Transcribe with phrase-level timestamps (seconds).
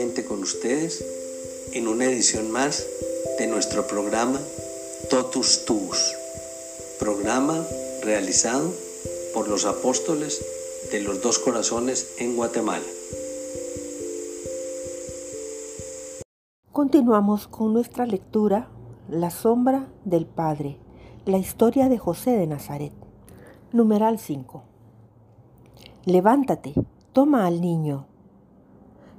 [0.00, 1.04] con ustedes
[1.74, 2.86] en una edición más
[3.38, 4.40] de nuestro programa
[5.10, 6.16] Totus Tuus,
[6.98, 7.62] programa
[8.02, 8.72] realizado
[9.34, 10.42] por los apóstoles
[10.90, 12.86] de los dos corazones en Guatemala.
[16.72, 18.70] Continuamos con nuestra lectura
[19.10, 20.78] La sombra del Padre,
[21.26, 22.94] la historia de José de Nazaret.
[23.72, 24.62] Numeral 5.
[26.06, 26.72] Levántate,
[27.12, 28.09] toma al niño.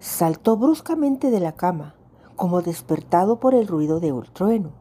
[0.02, 1.96] Saltó bruscamente de la cama,
[2.36, 4.72] como despertado por el ruido de un trueno.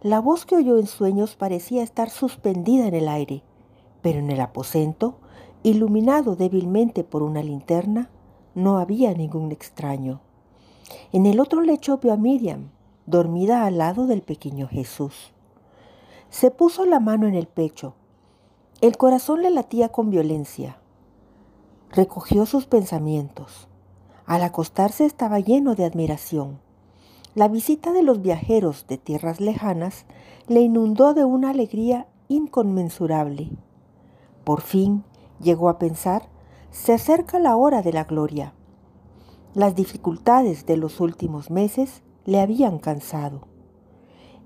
[0.00, 3.42] La voz que oyó en sueños parecía estar suspendida en el aire,
[4.00, 5.16] pero en el aposento,
[5.64, 8.10] iluminado débilmente por una linterna,
[8.54, 10.20] no había ningún extraño.
[11.12, 12.70] En el otro lecho vio a Miriam,
[13.06, 15.32] dormida al lado del pequeño Jesús.
[16.30, 17.94] Se puso la mano en el pecho.
[18.80, 20.78] El corazón le latía con violencia
[21.94, 23.68] recogió sus pensamientos.
[24.26, 26.58] Al acostarse estaba lleno de admiración.
[27.34, 30.06] La visita de los viajeros de tierras lejanas
[30.48, 33.50] le inundó de una alegría inconmensurable.
[34.44, 35.04] Por fin
[35.40, 36.28] llegó a pensar,
[36.70, 38.54] se acerca la hora de la gloria.
[39.52, 43.42] Las dificultades de los últimos meses le habían cansado.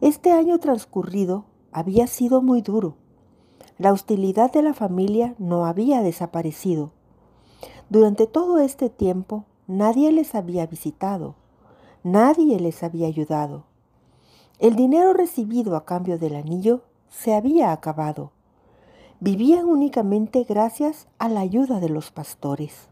[0.00, 2.96] Este año transcurrido había sido muy duro.
[3.78, 6.92] La hostilidad de la familia no había desaparecido
[7.90, 11.34] durante todo este tiempo nadie les había visitado,
[12.02, 13.64] nadie les había ayudado.
[14.58, 16.80] El dinero recibido a cambio del anillo
[17.10, 18.32] se había acabado.
[19.20, 22.88] Vivían únicamente gracias a la ayuda de los pastores.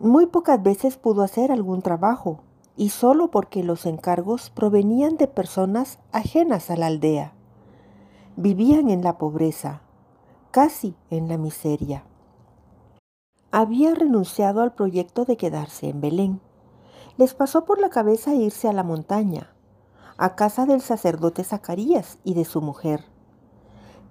[0.00, 2.40] Muy pocas veces pudo hacer algún trabajo,
[2.76, 7.34] y solo porque los encargos provenían de personas ajenas a la aldea.
[8.36, 9.82] Vivían en la pobreza,
[10.50, 12.04] casi en la miseria
[13.52, 16.40] había renunciado al proyecto de quedarse en Belén.
[17.16, 19.52] Les pasó por la cabeza irse a la montaña,
[20.16, 23.04] a casa del sacerdote Zacarías y de su mujer.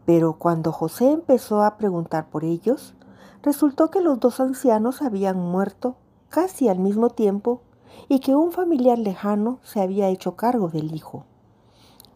[0.06, 2.96] Pero cuando José empezó a preguntar por ellos,
[3.42, 5.96] resultó que los dos ancianos habían muerto
[6.30, 7.62] casi al mismo tiempo
[8.08, 11.26] y que un familiar lejano se había hecho cargo del hijo.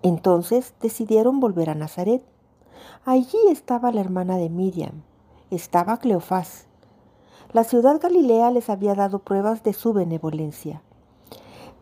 [0.01, 2.23] Entonces decidieron volver a Nazaret.
[3.05, 5.03] Allí estaba la hermana de Miriam,
[5.49, 6.67] estaba Cleofás.
[7.53, 10.81] La ciudad Galilea les había dado pruebas de su benevolencia.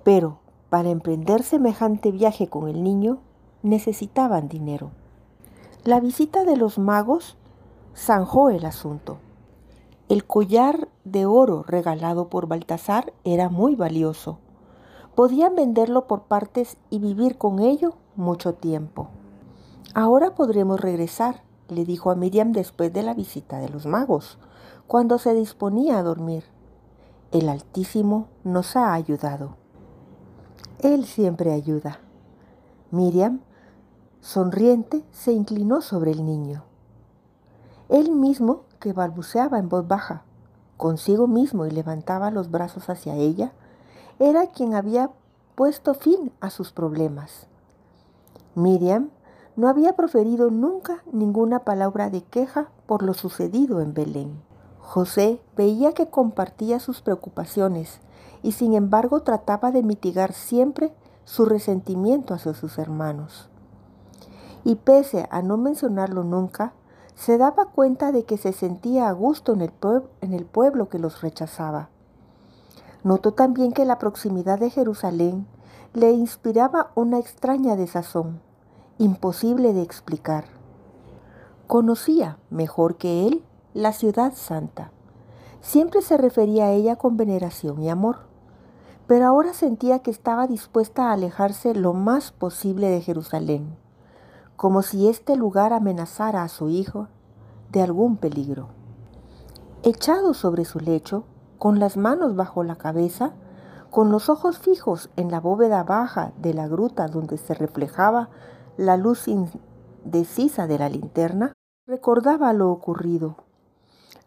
[0.03, 0.39] Pero
[0.69, 3.19] para emprender semejante viaje con el niño
[3.63, 4.91] necesitaban dinero.
[5.85, 7.37] La visita de los magos
[7.95, 9.19] zanjó el asunto.
[10.09, 14.39] El collar de oro regalado por Baltasar era muy valioso.
[15.15, 19.07] Podían venderlo por partes y vivir con ello mucho tiempo.
[19.93, 24.37] Ahora podremos regresar, le dijo a Miriam después de la visita de los magos,
[24.91, 26.43] cuando se disponía a dormir.
[27.31, 29.55] El Altísimo nos ha ayudado.
[30.79, 32.01] Él siempre ayuda.
[32.91, 33.39] Miriam,
[34.19, 36.65] sonriente, se inclinó sobre el niño.
[37.87, 40.25] Él mismo que balbuceaba en voz baja,
[40.75, 43.53] consigo mismo y levantaba los brazos hacia ella,
[44.19, 45.09] era quien había
[45.55, 47.47] puesto fin a sus problemas.
[48.55, 49.09] Miriam
[49.55, 54.50] no había proferido nunca ninguna palabra de queja por lo sucedido en Belén.
[54.81, 58.01] José veía que compartía sus preocupaciones
[58.43, 60.93] y sin embargo trataba de mitigar siempre
[61.23, 63.49] su resentimiento hacia sus hermanos.
[64.63, 66.73] Y pese a no mencionarlo nunca,
[67.15, 71.89] se daba cuenta de que se sentía a gusto en el, pueblo que los rechazaba.
[73.03, 75.47] Notó también que la proximidad de Jerusalén
[75.93, 78.41] le inspiraba una extraña desazón,
[78.97, 80.45] imposible de explicar.
[81.67, 83.43] Conocía, mejor que él,
[83.73, 84.91] la ciudad santa.
[85.61, 88.19] Siempre se refería a ella con veneración y amor,
[89.07, 93.81] pero ahora sentía que estaba dispuesta a alejarse lo más posible de Jerusalén
[94.61, 97.07] como si este lugar amenazara a su hijo
[97.71, 98.67] de algún peligro.
[99.81, 101.23] Echado sobre su lecho,
[101.57, 103.33] con las manos bajo la cabeza,
[103.89, 108.29] con los ojos fijos en la bóveda baja de la gruta donde se reflejaba
[108.77, 111.53] la luz indecisa de la linterna,
[111.87, 113.37] recordaba lo ocurrido.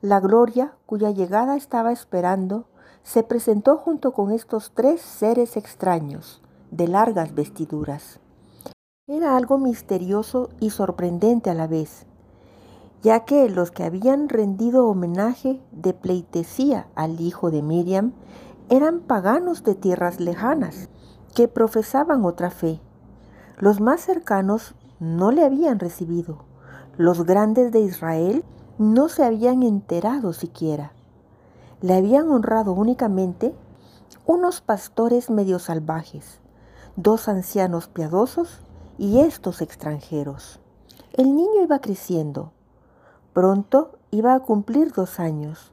[0.04, 2.66] La gloria, cuya llegada estaba esperando,
[3.04, 8.20] se presentó junto con estos tres seres extraños, de largas vestiduras.
[9.06, 12.04] Era algo misterioso y sorprendente a la vez,
[13.02, 18.12] ya que los que habían rendido homenaje de pleitesía al hijo de Miriam
[18.68, 20.90] eran paganos de tierras lejanas,
[21.34, 22.78] que profesaban otra fe.
[23.56, 26.44] Los más cercanos no le habían recibido.
[26.98, 28.44] Los grandes de Israel
[28.78, 30.92] no se habían enterado siquiera.
[31.80, 33.54] Le habían honrado únicamente
[34.26, 36.40] unos pastores medio salvajes,
[36.96, 38.60] dos ancianos piadosos
[38.98, 40.60] y estos extranjeros.
[41.12, 42.52] El niño iba creciendo.
[43.32, 45.72] Pronto iba a cumplir dos años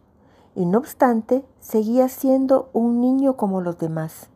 [0.56, 4.28] y no obstante seguía siendo un niño como los demás.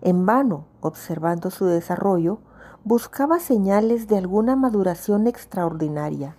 [0.00, 2.38] En vano, observando su desarrollo,
[2.84, 6.34] buscaba señales de alguna maduración extraordinaria.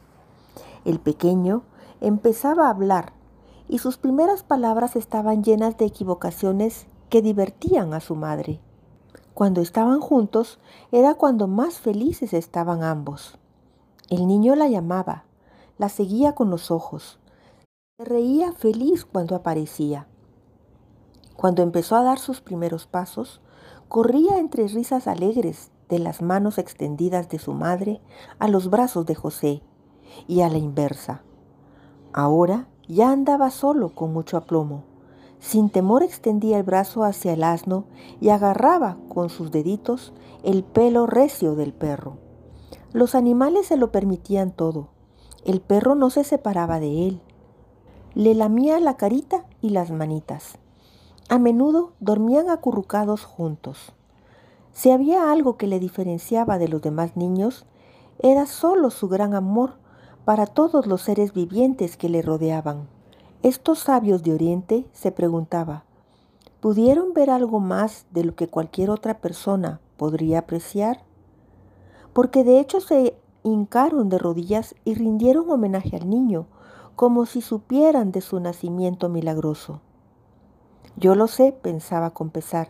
[0.85, 1.63] El pequeño
[2.01, 3.13] empezaba a hablar
[3.67, 8.59] y sus primeras palabras estaban llenas de equivocaciones que divertían a su madre.
[9.33, 10.59] Cuando estaban juntos
[10.91, 13.37] era cuando más felices estaban ambos.
[14.09, 15.25] El niño la llamaba,
[15.77, 17.19] la seguía con los ojos,
[17.97, 20.07] se reía feliz cuando aparecía.
[21.35, 23.39] Cuando empezó a dar sus primeros pasos,
[23.87, 28.01] corría entre risas alegres de las manos extendidas de su madre
[28.39, 29.61] a los brazos de José
[30.27, 31.23] y a la inversa.
[32.13, 34.83] Ahora ya andaba solo con mucho aplomo
[35.39, 37.85] sin temor extendía el brazo hacia el asno
[38.19, 40.13] y agarraba con sus deditos
[40.43, 42.17] el pelo recio del perro.
[42.91, 44.89] Los animales se lo permitían todo.
[45.45, 47.21] El perro no se separaba de él.
[48.15, 50.57] Le lamía la carita y las manitas.
[51.29, 53.93] A menudo dormían acurrucados juntos.
[54.73, 57.65] Si había algo que le diferenciaba de los demás niños,
[58.19, 59.77] era solo su gran amor
[60.29, 62.87] para todos los seres vivientes que le rodeaban.
[63.41, 65.85] Estos sabios de Oriente se preguntaba,
[66.59, 71.01] ¿pudieron ver algo más de lo que cualquier otra persona podría apreciar?
[72.13, 76.45] Porque de hecho se hincaron de rodillas y rindieron homenaje al niño,
[76.95, 79.81] como si supieran de su nacimiento milagroso.
[80.95, 82.69] Yo lo sé, pensaba con pesar,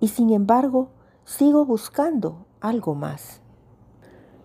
[0.00, 0.88] y sin embargo
[1.24, 3.40] sigo buscando algo más.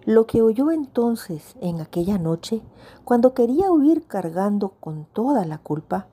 [0.06, 2.62] Lo que oyó entonces en aquella noche,
[3.04, 6.08] cuando quería huir cargando con toda la culpa,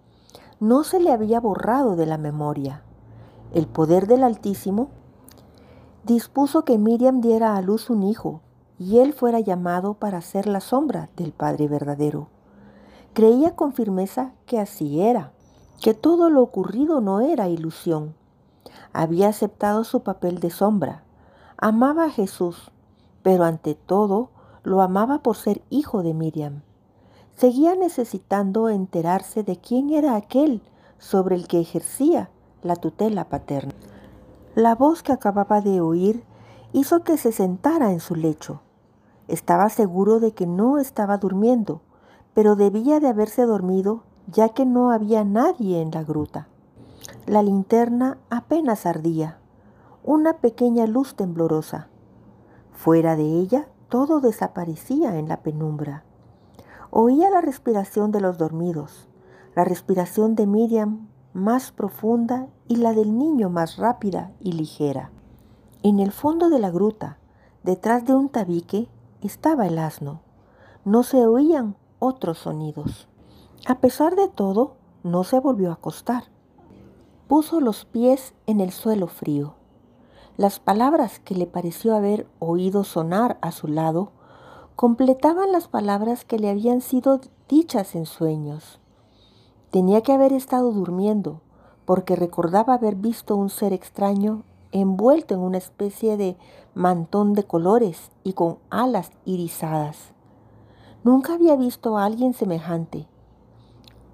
[0.59, 2.83] no se le había borrado de la memoria.
[3.53, 4.89] El poder del Altísimo
[6.05, 8.41] dispuso que Miriam diera a luz un hijo
[8.79, 12.29] y él fuera llamado para ser la sombra del Padre verdadero.
[13.13, 15.33] Creía con firmeza que así era,
[15.81, 18.15] que todo lo ocurrido no era ilusión.
[18.93, 21.03] Había aceptado su papel de sombra.
[21.57, 22.71] Amaba a Jesús,
[23.27, 24.31] pero ante todo
[24.63, 26.63] lo amaba por ser hijo de Miriam.
[27.35, 30.63] Seguía necesitando enterarse de quién era aquel
[31.01, 32.31] sobre el que ejercía
[32.63, 33.75] la tutela paterna.
[34.55, 36.23] La voz que acababa de oír
[36.73, 38.61] hizo que se sentara en su lecho.
[39.27, 41.81] Estaba seguro de que no estaba durmiendo,
[42.33, 46.47] pero debía de haberse dormido ya que no había nadie en la gruta.
[47.27, 49.41] La linterna apenas ardía,
[50.05, 51.89] una pequeña luz temblorosa.
[52.77, 56.05] Fuera de ella todo desaparecía en la penumbra.
[56.91, 59.09] Oía la respiración de los dormidos,
[59.55, 65.11] la respiración de Miriam más profunda y la del niño más rápida y ligera.
[65.83, 67.19] En el fondo de la gruta,
[67.63, 68.89] detrás de un tabique,
[69.23, 70.21] estaba el asno.
[70.85, 73.09] No se oían otros sonidos.
[73.67, 76.25] A pesar de todo, no se volvió a acostar.
[77.27, 79.55] Puso los pies en el suelo frío.
[80.37, 84.11] Las palabras que le pareció haber oído sonar a su lado
[84.75, 88.79] completaban las palabras que le habían sido dichas en sueños.
[89.71, 91.41] Tenía que haber estado durmiendo,
[91.87, 96.37] porque recordaba haber visto un ser extraño envuelto en una especie de
[96.75, 100.13] mantón de colores y con alas irisadas.
[101.03, 103.07] Nunca había visto a alguien semejante.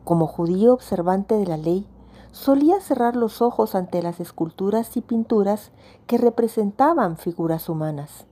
[0.04, 1.84] Como judío observante de la ley,
[2.32, 5.70] solía cerrar los ojos ante las esculturas y pinturas
[6.06, 8.26] que representaban figuras humanas.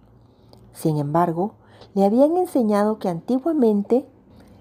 [0.73, 1.53] Sin embargo,
[1.95, 4.07] le habían enseñado que antiguamente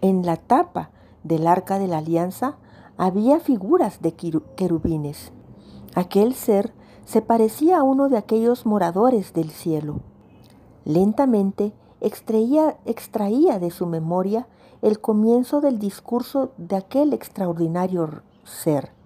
[0.01, 0.91] en la tapa
[1.23, 2.57] del arca de la alianza
[2.97, 5.31] había figuras de querubines.
[5.95, 6.73] Aquel ser
[7.05, 10.01] se parecía a uno de aquellos moradores del cielo.
[10.85, 14.47] Lentamente extraía, extraía de su memoria
[14.81, 18.98] el comienzo del discurso de aquel extraordinario ser.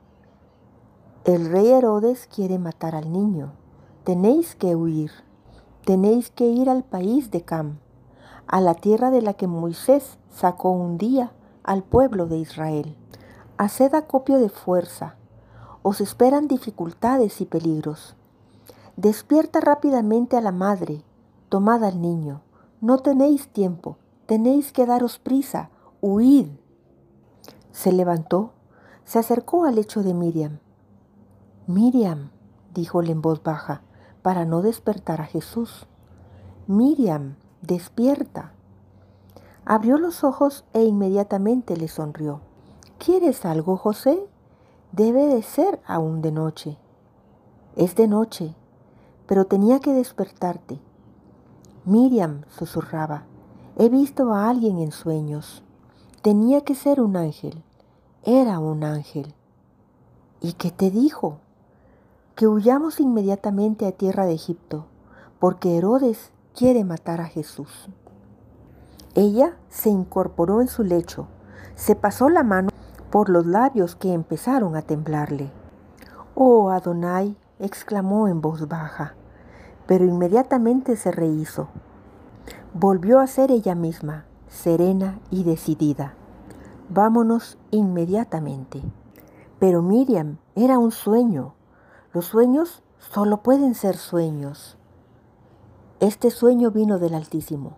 [1.25, 3.53] El rey Herodes quiere matar al niño.
[4.03, 5.11] Tenéis que huir.
[5.85, 7.79] Tenéis que ir al país de Cam,
[8.47, 11.31] a la tierra de la que Moisés sacó un día
[11.63, 12.95] al pueblo de Israel.
[13.57, 15.15] Haced acopio de fuerza.
[15.81, 18.15] Os esperan dificultades y peligros.
[18.97, 21.03] Despierta rápidamente a la madre.
[21.49, 22.41] Tomad al niño.
[22.81, 25.69] No tenéis tiempo Tenéis que daros prisa,
[26.01, 26.47] huid.
[27.73, 28.53] Se levantó,
[29.03, 30.59] se acercó al lecho de Miriam.
[31.67, 32.29] Miriam,
[32.73, 33.81] díjole en voz baja,
[34.21, 35.87] para no despertar a Jesús.
[36.67, 38.51] Miriam, despierta.
[39.63, 42.41] Abrió los ojos e inmediatamente le sonrió.
[42.97, 44.27] ¿Quieres algo, José?
[44.91, 46.77] Debe de ser aún de noche.
[47.77, 48.55] Es de noche,
[49.25, 50.79] pero tenía que despertarte.
[51.85, 53.23] Miriam, susurraba,
[53.75, 55.63] He visto a alguien en sueños.
[56.21, 57.63] Tenía que ser un ángel.
[58.23, 59.33] Era un ángel.
[60.41, 61.39] ¿Y qué te dijo?
[62.35, 64.85] Que huyamos inmediatamente a tierra de Egipto,
[65.39, 67.89] porque Herodes quiere matar a Jesús.
[69.15, 71.27] Ella se incorporó en su lecho,
[71.75, 72.69] se pasó la mano
[73.11, 75.51] por los labios que empezaron a temblarle.
[76.35, 79.15] Oh Adonai, exclamó en voz baja,
[79.85, 81.69] pero inmediatamente se rehizo
[82.73, 86.15] volvió a ser ella misma, serena y decidida.
[86.89, 88.81] Vámonos inmediatamente.
[89.59, 91.53] Pero Miriam era un sueño.
[92.13, 94.77] Los sueños solo pueden ser sueños.
[95.99, 97.77] Este sueño vino del Altísimo.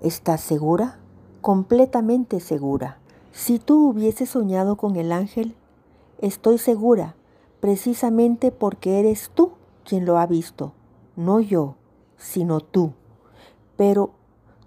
[0.00, 0.98] ¿Estás segura?
[1.40, 2.98] Completamente segura.
[3.32, 5.56] Si tú hubieses soñado con el ángel,
[6.18, 7.16] estoy segura,
[7.60, 9.52] precisamente porque eres tú
[9.84, 10.72] quien lo ha visto,
[11.16, 11.76] no yo,
[12.16, 12.92] sino tú.
[13.76, 14.12] Pero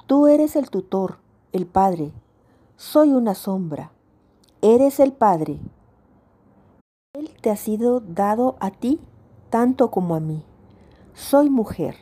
[0.07, 1.17] Tú eres el tutor,
[1.51, 2.11] el Padre.
[2.75, 3.91] Soy una sombra.
[4.61, 5.59] Eres el Padre.
[7.15, 8.99] Él te ha sido dado a ti
[9.49, 10.43] tanto como a mí.
[11.13, 11.95] Soy mujer.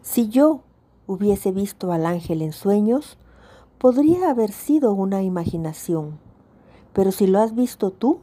[0.00, 0.62] Si yo
[1.06, 3.18] hubiese visto al ángel en sueños,
[3.76, 6.18] podría haber sido una imaginación.
[6.94, 8.20] Pero si lo has visto tú,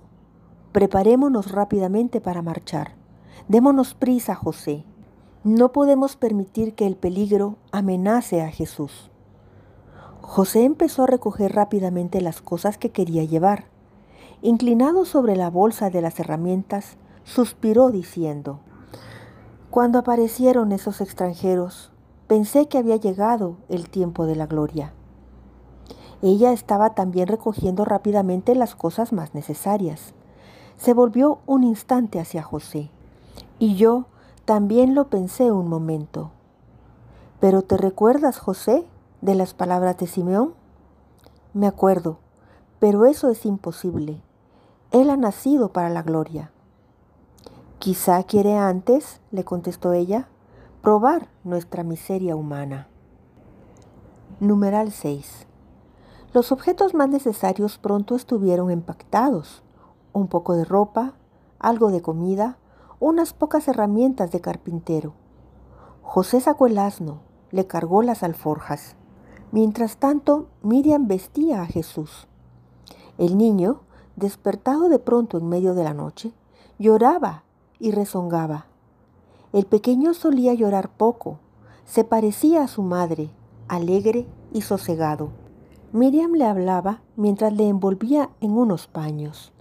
[0.71, 2.95] preparémonos rápidamente para marchar.
[3.47, 4.85] Démonos prisa, José.
[5.43, 9.11] No podemos permitir que el peligro amenace a Jesús.
[10.21, 13.65] José empezó a recoger rápidamente las cosas que quería llevar.
[14.41, 18.61] Inclinado sobre la bolsa de las herramientas, suspiró diciendo,
[19.69, 21.91] Cuando aparecieron esos extranjeros,
[22.27, 24.93] pensé que había llegado el tiempo de la gloria.
[26.21, 30.13] Ella estaba también recogiendo rápidamente las cosas más necesarias.
[30.77, 32.91] Se volvió un instante hacia José.
[33.57, 34.05] Y yo,
[34.45, 36.31] también lo pensé un momento.
[37.41, 38.85] ¿Pero te recuerdas, José,
[39.19, 40.53] de las palabras de Simeón?
[41.53, 42.19] Me acuerdo,
[42.79, 44.21] pero eso es imposible.
[44.91, 46.51] Él ha nacido para la gloria.
[47.77, 50.29] Quizá quiere antes, le contestó ella,
[50.81, 52.87] probar nuestra miseria humana.
[54.39, 55.45] Numeral 6.
[56.33, 59.61] Los objetos más necesarios pronto estuvieron empactados.
[60.11, 61.13] Un poco de ropa,
[61.59, 62.57] algo de comida,
[62.99, 65.13] unas pocas herramientas de carpintero.
[66.01, 67.19] José sacó el asno,
[67.51, 68.95] le cargó las alforjas.
[69.51, 72.27] Mientras tanto, Miriam vestía a Jesús.
[73.19, 73.81] El niño,
[74.19, 76.33] despertado de pronto en medio de la noche,
[76.77, 77.43] lloraba
[77.79, 78.65] y rezongaba.
[79.51, 81.39] El pequeño solía llorar poco,
[81.85, 83.31] se parecía a su madre,
[83.67, 85.29] alegre y sosegado.
[85.91, 89.51] Miriam le hablaba mientras le envolvía en unos paños.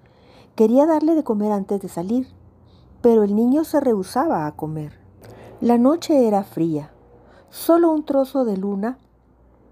[0.57, 2.29] Quería darle de comer antes de salir,
[3.00, 4.93] pero el niño se rehusaba a comer.
[5.61, 6.91] La noche era fría.
[7.49, 8.99] Solo un trozo de luna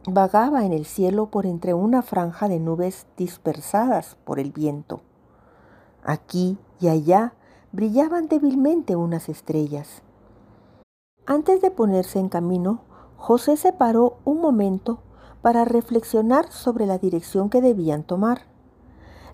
[0.07, 5.01] vagaba en el cielo por entre una franja de nubes dispersadas por el viento.
[6.05, 7.35] Aquí y allá
[7.73, 10.03] brillaban débilmente unas estrellas.
[11.27, 12.83] Antes de ponerse en camino,
[13.17, 15.01] José se paró un momento
[15.43, 18.43] para reflexionar sobre la dirección que debían tomar.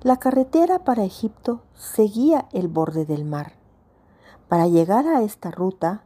[0.02, 3.52] La carretera para Egipto seguía el borde del mar.
[4.48, 6.04] Para llegar a esta ruta,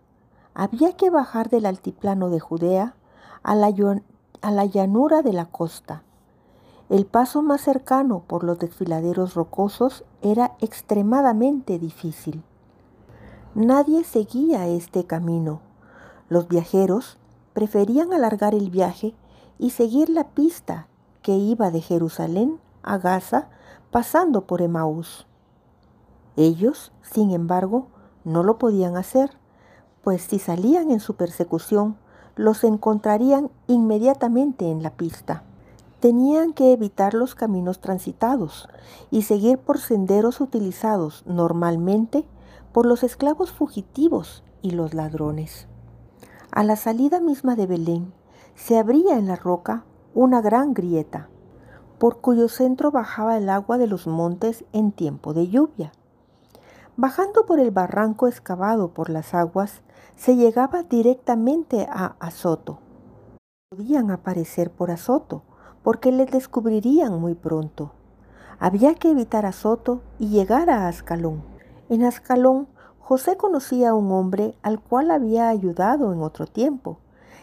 [0.54, 2.96] había que bajar del altiplano de Judea
[3.42, 3.70] a la,
[4.42, 6.02] a la llanura de la costa.
[6.88, 12.42] El paso más cercano por los desfiladeros rocosos era extremadamente difícil.
[13.54, 15.60] Nadie seguía este camino.
[16.28, 17.18] Los viajeros
[17.54, 19.14] preferían alargar el viaje
[19.58, 20.86] y seguir la pista
[21.22, 23.48] que iba de Jerusalén a Gaza
[23.90, 25.26] pasando por Emaús.
[26.36, 27.88] Ellos, sin embargo,
[28.24, 29.30] no lo podían hacer,
[30.02, 31.96] pues si salían en su persecución,
[32.36, 35.42] los encontrarían inmediatamente en la pista.
[36.00, 38.68] Tenían que evitar los caminos transitados
[39.10, 42.26] y seguir por senderos utilizados normalmente
[42.72, 45.66] por los esclavos fugitivos y los ladrones.
[46.50, 48.12] A la salida misma de Belén
[48.54, 49.84] se abría en la roca
[50.14, 51.28] una gran grieta,
[51.98, 55.92] por cuyo centro bajaba el agua de los montes en tiempo de lluvia.
[56.96, 59.82] Bajando por el barranco excavado por las aguas,
[60.14, 62.78] se llegaba directamente a Azoto.
[63.70, 65.42] Podían aparecer por Azoto,
[65.82, 67.92] porque les descubrirían muy pronto.
[68.58, 71.42] Había que evitar Azoto y llegar a Ascalón.
[71.88, 76.98] En Ascalón, José conocía a un hombre al cual había ayudado en otro tiempo,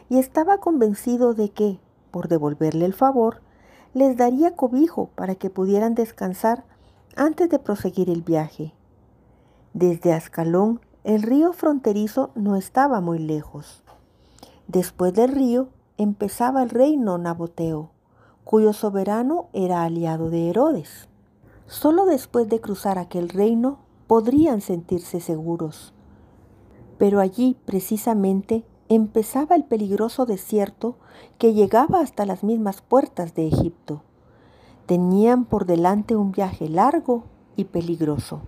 [0.09, 1.79] y estaba convencido de que,
[2.11, 3.41] por devolverle el favor,
[3.93, 6.65] les daría cobijo para que pudieran descansar
[7.15, 8.73] antes de proseguir el viaje.
[9.73, 13.83] Desde Ascalón el río fronterizo no estaba muy lejos.
[14.67, 17.89] Después del río empezaba el reino naboteo,
[18.45, 21.09] cuyo soberano era aliado de Herodes.
[21.67, 25.93] Solo después de cruzar aquel reino podrían sentirse seguros.
[26.97, 30.95] Pero allí precisamente empezaba el peligroso desierto
[31.37, 34.03] que llegaba hasta las mismas puertas de Egipto.
[34.85, 37.23] Tenían por delante un viaje largo
[37.57, 38.41] y peligroso.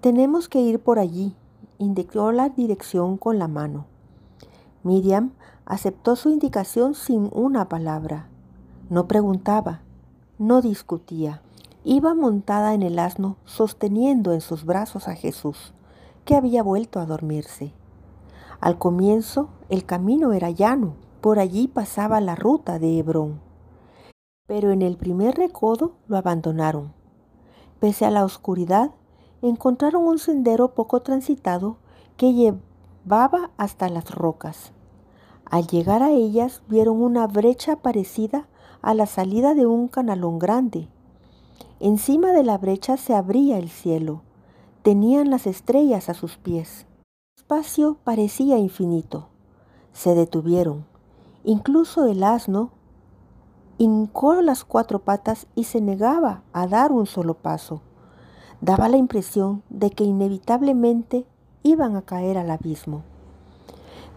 [0.00, 1.34] Tenemos que ir por allí,
[1.78, 3.86] indicó la dirección con la mano.
[4.82, 5.32] Miriam
[5.64, 8.28] aceptó su indicación sin una palabra.
[8.88, 9.80] No preguntaba,
[10.38, 11.42] no discutía.
[11.84, 15.72] Iba montada en el asno sosteniendo en sus brazos a Jesús,
[16.24, 17.72] que había vuelto a dormirse.
[18.60, 23.40] Al comienzo el camino era llano, por allí pasaba la ruta de Hebrón.
[24.46, 26.92] Pero en el primer recodo lo abandonaron.
[27.80, 28.92] Pese a la oscuridad,
[29.48, 31.76] encontraron un sendero poco transitado
[32.16, 34.72] que llevaba hasta las rocas.
[35.44, 38.48] Al llegar a ellas vieron una brecha parecida
[38.82, 40.88] a la salida de un canalón grande.
[41.80, 44.22] Encima de la brecha se abría el cielo.
[44.82, 46.86] Tenían las estrellas a sus pies.
[47.36, 49.28] El espacio parecía infinito.
[49.92, 50.84] Se detuvieron.
[51.44, 52.70] Incluso el asno
[53.78, 57.82] hincó las cuatro patas y se negaba a dar un solo paso
[58.60, 61.26] daba la impresión de que inevitablemente
[61.62, 63.02] iban a caer al abismo.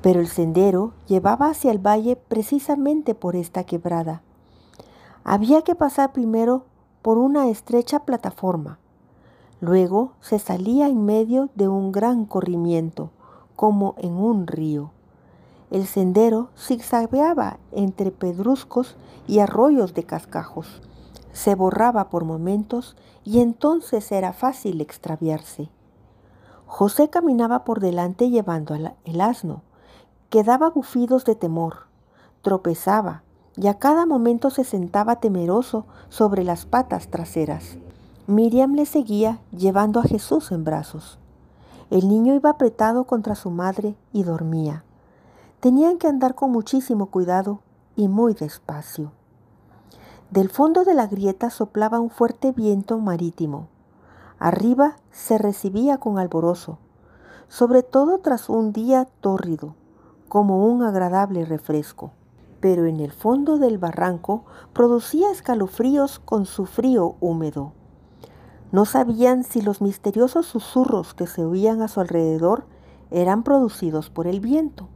[0.01, 4.21] Pero el sendero llevaba hacia el valle precisamente por esta quebrada.
[5.23, 6.63] Había que pasar primero
[7.01, 8.79] por una estrecha plataforma.
[9.61, 13.11] Luego se salía en medio de un gran corrimiento,
[13.57, 14.91] como en un río.
[15.69, 18.95] El sendero zigzagueaba entre pedruscos
[19.27, 20.81] y arroyos de cascajos
[21.39, 25.69] se borraba por momentos y entonces era fácil extraviarse.
[26.65, 29.61] José caminaba por delante llevando el asno,
[30.29, 31.85] que daba bufidos de temor,
[32.41, 33.23] tropezaba
[33.55, 37.77] y a cada momento se sentaba temeroso sobre las patas traseras.
[38.27, 41.19] Miriam le seguía llevando a Jesús en brazos.
[41.89, 44.83] El niño iba apretado contra su madre y dormía.
[45.61, 47.61] Tenían que andar con muchísimo cuidado
[47.95, 49.13] y muy despacio.
[50.31, 53.67] Del fondo de la grieta soplaba un fuerte viento marítimo.
[54.37, 56.77] Arriba se recibía con alborozo,
[57.47, 59.73] sobre todo tras un día tórrido,
[60.27, 62.11] como un agradable refresco.
[62.59, 67.71] Pero en el fondo del barranco producía escalofríos con su frío húmedo.
[68.71, 72.65] No sabían si los misteriosos susurros que se oían a su alrededor
[73.09, 74.89] eran producidos por el viento.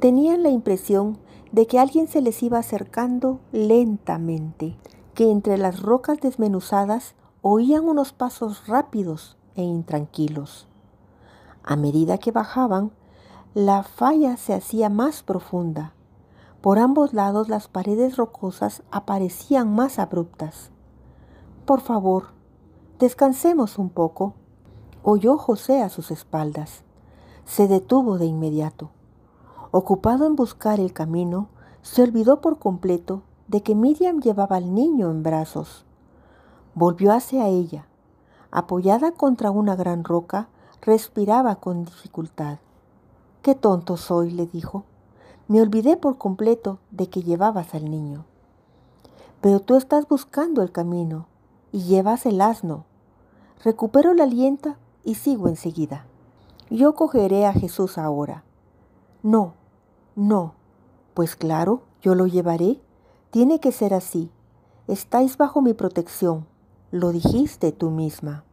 [0.00, 1.18] Tenían la impresión
[1.52, 4.76] de que alguien se les iba acercando lentamente,
[5.14, 10.66] que entre las rocas desmenuzadas oían unos pasos rápidos e intranquilos.
[11.62, 12.92] A medida que bajaban,
[13.54, 15.94] la falla se hacía más profunda.
[16.60, 20.70] Por ambos lados las paredes rocosas aparecían más abruptas.
[21.64, 22.40] Por favor,
[23.00, 24.34] Descansemos un poco.
[25.02, 26.82] Oyó José a sus espaldas.
[27.46, 28.90] Se detuvo de inmediato.
[29.72, 31.48] Ocupado en buscar el camino,
[31.82, 35.84] se olvidó por completo de que Miriam llevaba al niño en brazos.
[36.74, 37.86] Volvió hacia ella.
[38.50, 40.48] Apoyada contra una gran roca,
[40.82, 42.58] respiraba con dificultad.
[43.42, 44.82] Qué tonto soy, le dijo.
[45.46, 48.24] Me olvidé por completo de que llevabas al niño.
[49.40, 51.26] Pero tú estás buscando el camino
[51.70, 52.86] y llevas el asno.
[53.62, 56.06] Recupero el aliento y sigo enseguida.
[56.70, 58.42] Yo cogeré a Jesús ahora.
[59.22, 59.54] No,
[60.20, 60.54] no.
[61.14, 62.78] Pues claro, yo lo llevaré.
[63.30, 64.30] Tiene que ser así.
[64.86, 66.46] Estáis bajo mi protección.
[66.90, 68.44] Lo dijiste tú misma.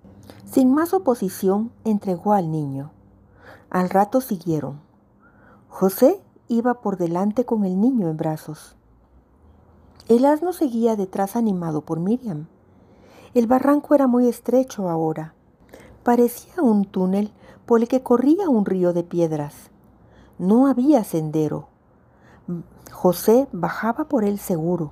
[0.45, 2.91] Sin más oposición, entregó al niño.
[3.69, 4.79] Al rato siguieron.
[5.67, 8.77] José iba por delante con el niño en brazos.
[10.07, 12.47] El asno seguía detrás animado por Miriam.
[13.33, 15.33] El barranco era muy estrecho ahora.
[16.03, 17.33] Parecía un túnel
[17.65, 19.69] por el que corría un río de piedras.
[20.39, 21.67] No había sendero.
[22.91, 24.91] José bajaba por él seguro,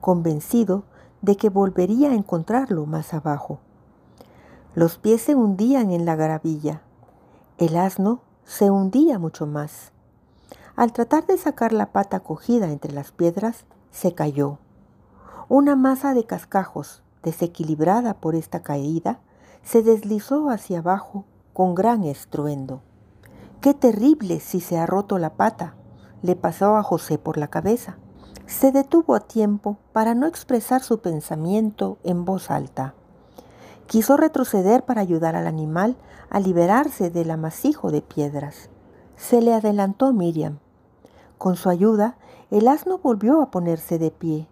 [0.00, 0.84] convencido
[1.22, 3.58] de que volvería a encontrarlo más abajo.
[4.74, 6.82] Los pies se hundían en la gravilla.
[7.58, 9.92] El asno se hundía mucho más.
[10.76, 14.58] Al tratar de sacar la pata cogida entre las piedras, se cayó.
[15.48, 19.18] Una masa de cascajos desequilibrada por esta caída,
[19.64, 22.82] se deslizó hacia abajo con gran estruendo.
[23.60, 25.74] ¡Qué terrible si se ha roto la pata!
[26.22, 27.98] le pasó a José por la cabeza.
[28.46, 32.94] Se detuvo a tiempo para no expresar su pensamiento en voz alta.
[33.86, 35.96] Quiso retroceder para ayudar al animal
[36.30, 38.70] a liberarse del amasijo de piedras.
[39.16, 40.58] Se le adelantó Miriam.
[41.38, 42.16] Con su ayuda,
[42.50, 44.48] el asno volvió a ponerse de pie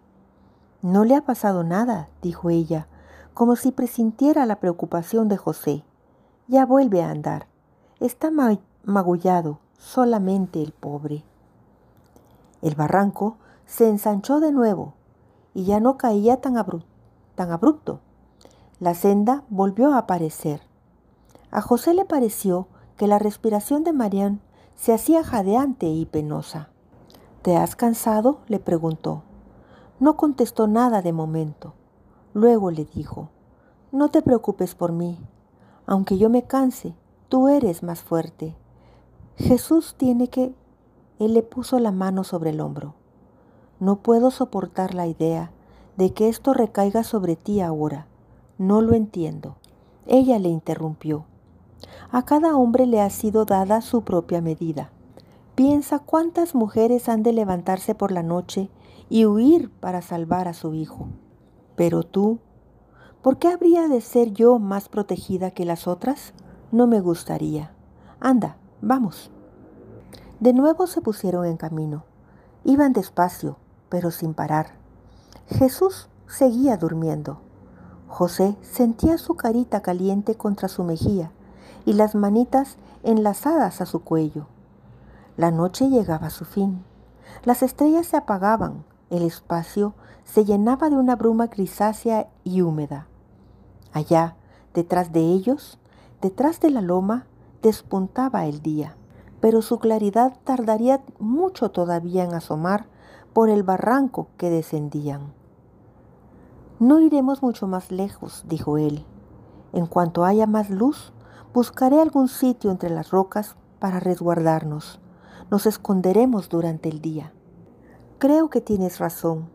[0.85, 2.87] no le ha pasado nada, dijo ella,
[3.33, 5.83] como si presintiera la preocupación de José.
[6.47, 7.47] Ya vuelve a andar.
[7.99, 8.29] Está
[8.85, 11.23] magullado, solamente el pobre.
[12.61, 14.93] El barranco se ensanchó de nuevo
[15.53, 16.55] y ya no caía tan,
[17.35, 17.99] tan abrupto.
[18.79, 20.61] La senda volvió a aparecer.
[21.49, 22.67] A José le pareció
[22.97, 24.41] que la respiración de Marián
[24.75, 26.69] se hacía jadeante y penosa.
[27.41, 28.39] ¿Te has cansado?
[28.47, 29.23] le preguntó.
[29.99, 31.73] No contestó nada de momento.
[32.33, 33.29] Luego le dijo,
[33.91, 35.17] No te preocupes por mí.
[35.87, 36.93] Aunque yo me canse,
[37.29, 38.55] tú eres más fuerte.
[39.37, 40.53] Jesús tiene que...
[41.19, 42.93] Él le puso la mano sobre el hombro.
[43.79, 45.51] No puedo soportar la idea
[45.97, 48.07] de que esto recaiga sobre ti ahora.
[48.57, 49.55] No lo entiendo.
[50.07, 51.25] Ella le interrumpió.
[52.11, 54.91] A cada hombre le ha sido dada su propia medida.
[55.55, 58.69] Piensa cuántas mujeres han de levantarse por la noche
[59.09, 61.07] y huir para salvar a su hijo.
[61.75, 62.39] Pero tú,
[63.21, 66.33] ¿por qué habría de ser yo más protegida que las otras?
[66.71, 67.71] No me gustaría.
[68.19, 69.31] Anda, vamos.
[70.39, 72.03] De nuevo se pusieron en camino.
[72.63, 73.57] Iban despacio,
[73.89, 74.67] pero sin parar.
[75.47, 77.39] Jesús seguía durmiendo.
[78.07, 81.31] José sentía su carita caliente contra su mejilla
[81.85, 84.47] y las manitas enlazadas a su cuello.
[85.35, 86.83] La noche llegaba a su fin.
[87.43, 89.93] Las estrellas se apagaban, el espacio
[90.23, 93.07] se llenaba de una bruma grisácea y húmeda.
[93.93, 94.35] Allá,
[94.73, 95.79] detrás de ellos,
[96.21, 97.25] detrás de la loma,
[97.65, 98.95] despuntaba el día,
[99.41, 102.85] pero su claridad tardaría mucho todavía en asomar
[103.33, 105.33] por el barranco que descendían.
[106.79, 109.03] No iremos mucho más lejos, dijo él.
[109.73, 111.11] En cuanto haya más luz,
[111.55, 114.99] buscaré algún sitio entre las rocas para resguardarnos.
[115.49, 117.33] Nos esconderemos durante el día.
[118.19, 119.49] Creo que tienes razón.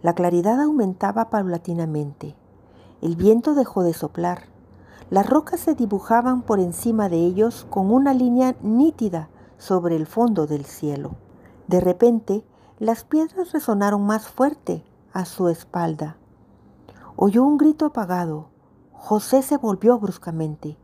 [0.00, 2.36] La claridad aumentaba paulatinamente.
[3.02, 4.55] El viento dejó de soplar.
[5.08, 10.48] Las rocas se dibujaban por encima de ellos con una línea nítida sobre el fondo
[10.48, 11.12] del cielo.
[11.68, 12.44] De repente,
[12.80, 16.16] las piedras resonaron más fuerte a su espalda.
[17.14, 18.48] Oyó un grito apagado.
[18.92, 20.76] José se volvió bruscamente.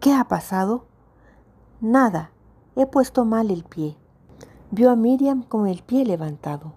[0.00, 0.84] ¿Qué ha pasado?
[1.80, 2.32] Nada,
[2.74, 3.96] he puesto mal el pie.
[4.72, 6.72] Vio a Miriam con el pie levantado.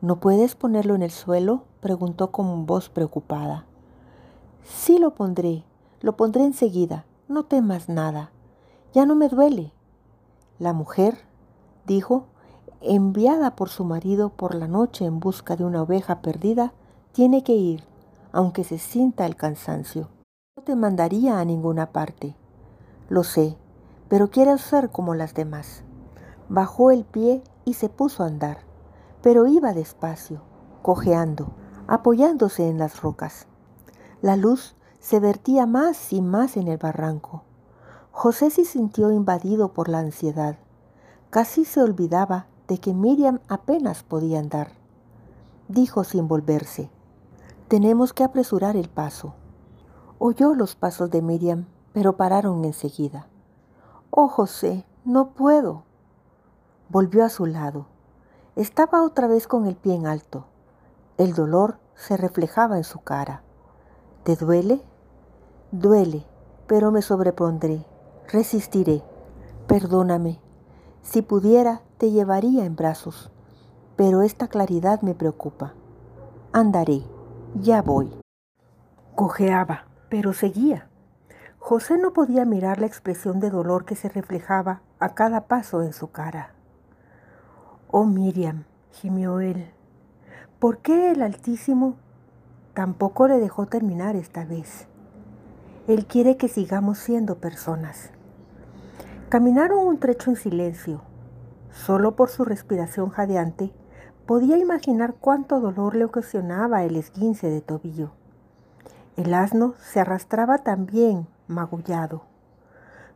[0.00, 1.62] ¿No puedes ponerlo en el suelo?
[1.80, 3.64] preguntó con voz preocupada.
[4.64, 5.64] Sí lo pondré,
[6.04, 8.30] lo pondré enseguida, no temas nada.
[8.92, 9.72] Ya no me duele.
[10.58, 11.16] La mujer,
[11.86, 12.26] dijo,
[12.82, 16.74] enviada por su marido por la noche en busca de una oveja perdida,
[17.12, 17.84] tiene que ir,
[18.32, 20.10] aunque se sienta el cansancio.
[20.58, 22.36] No te mandaría a ninguna parte.
[23.08, 23.56] Lo sé,
[24.10, 25.84] pero quiero ser como las demás.
[26.50, 28.58] Bajó el pie y se puso a andar,
[29.22, 30.42] pero iba despacio,
[30.82, 31.54] cojeando,
[31.86, 33.46] apoyándose en las rocas.
[34.20, 34.73] La luz
[35.04, 37.42] se vertía más y más en el barranco.
[38.10, 40.56] José se sintió invadido por la ansiedad.
[41.28, 44.68] Casi se olvidaba de que Miriam apenas podía andar.
[45.68, 46.88] Dijo sin volverse,
[47.68, 49.34] tenemos que apresurar el paso.
[50.18, 53.26] Oyó los pasos de Miriam, pero pararon enseguida.
[54.08, 55.82] Oh, José, no puedo.
[56.88, 57.88] Volvió a su lado.
[58.56, 60.46] Estaba otra vez con el pie en alto.
[61.18, 63.42] El dolor se reflejaba en su cara.
[64.22, 64.82] ¿Te duele?
[65.76, 66.24] Duele,
[66.68, 67.84] pero me sobrepondré.
[68.28, 69.02] Resistiré.
[69.66, 70.38] Perdóname.
[71.02, 73.32] Si pudiera, te llevaría en brazos,
[73.96, 75.74] pero esta claridad me preocupa.
[76.52, 77.02] Andaré,
[77.60, 78.08] ya voy.
[79.16, 80.88] Cojeaba, pero seguía.
[81.58, 85.92] José no podía mirar la expresión de dolor que se reflejaba a cada paso en
[85.92, 86.54] su cara.
[87.88, 89.72] Oh Miriam, gimió él,
[90.60, 91.96] ¿por qué el Altísimo
[92.74, 94.86] tampoco le dejó terminar esta vez?
[95.86, 98.08] Él quiere que sigamos siendo personas.
[99.28, 101.02] Caminaron un trecho en silencio.
[101.70, 103.70] Solo por su respiración jadeante
[104.24, 108.12] podía imaginar cuánto dolor le ocasionaba el esguince de tobillo.
[109.18, 112.22] El asno se arrastraba también magullado.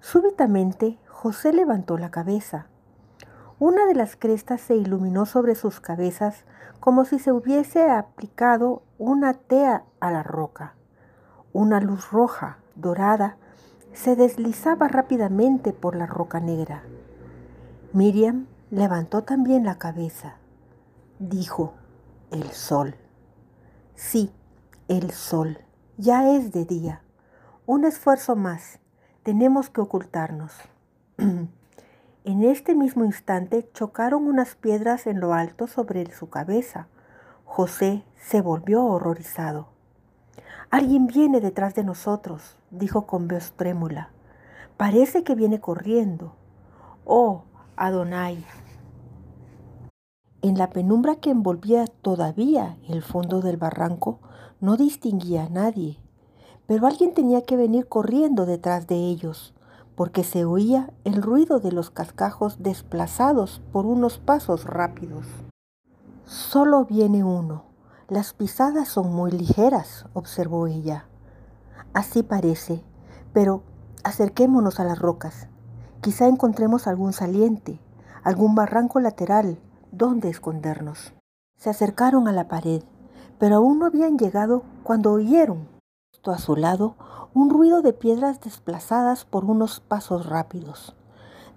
[0.00, 2.66] Súbitamente José levantó la cabeza.
[3.58, 6.44] Una de las crestas se iluminó sobre sus cabezas
[6.80, 10.74] como si se hubiese aplicado una tea a la roca.
[11.52, 13.36] Una luz roja, dorada,
[13.92, 16.82] se deslizaba rápidamente por la roca negra.
[17.92, 20.36] Miriam levantó también la cabeza.
[21.18, 21.74] Dijo,
[22.30, 22.94] el sol.
[23.94, 24.30] Sí,
[24.88, 25.58] el sol.
[25.96, 27.02] Ya es de día.
[27.66, 28.78] Un esfuerzo más.
[29.22, 30.52] Tenemos que ocultarnos.
[31.16, 36.88] en este mismo instante chocaron unas piedras en lo alto sobre su cabeza.
[37.44, 39.77] José se volvió horrorizado.
[40.70, 44.10] Alguien viene detrás de nosotros, dijo con voz trémula.
[44.76, 46.34] Parece que viene corriendo.
[47.04, 47.44] Oh,
[47.76, 48.44] Adonai.
[50.42, 54.20] En la penumbra que envolvía todavía el fondo del barranco,
[54.60, 55.98] no distinguía a nadie
[56.68, 59.54] pero alguien tenía que venir corriendo detrás de ellos,
[59.96, 65.26] porque se oía el ruido de los cascajos desplazados por unos pasos rápidos.
[66.26, 67.67] Solo viene uno.
[68.08, 71.04] Las pisadas son muy ligeras, observó ella.
[71.92, 72.82] Así parece,
[73.32, 73.62] pero
[74.02, 75.48] acerquémonos a las rocas.
[76.00, 77.80] Quizá encontremos algún saliente,
[78.22, 79.58] algún barranco lateral
[79.92, 81.12] donde escondernos.
[81.56, 82.82] Se acercaron a la pared,
[83.38, 85.68] pero aún no habían llegado cuando oyeron
[86.32, 86.94] a su lado
[87.34, 90.94] un ruido de piedras desplazadas por unos pasos rápidos.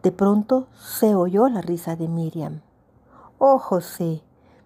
[0.03, 2.61] De pronto se oyó la risa de Miriam.
[3.37, 4.23] Oh, José,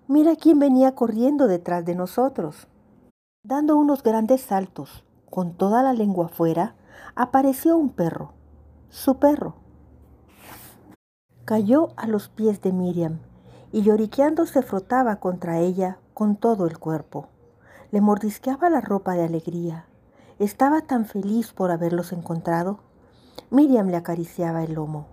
[0.08, 2.68] mira quién venía corriendo detrás de nosotros.
[3.44, 6.76] Dando unos grandes saltos, con toda la lengua afuera,
[7.16, 8.34] apareció un perro,
[8.90, 9.56] su perro.
[11.46, 13.20] Cayó a los pies de Miriam
[13.72, 17.28] y lloriqueando se frotaba contra ella con todo el cuerpo.
[17.92, 19.86] Le mordisqueaba la ropa de alegría
[20.40, 22.80] estaba tan feliz por haberlos encontrado.
[23.52, 25.08] Miriam le acariciaba el lomo.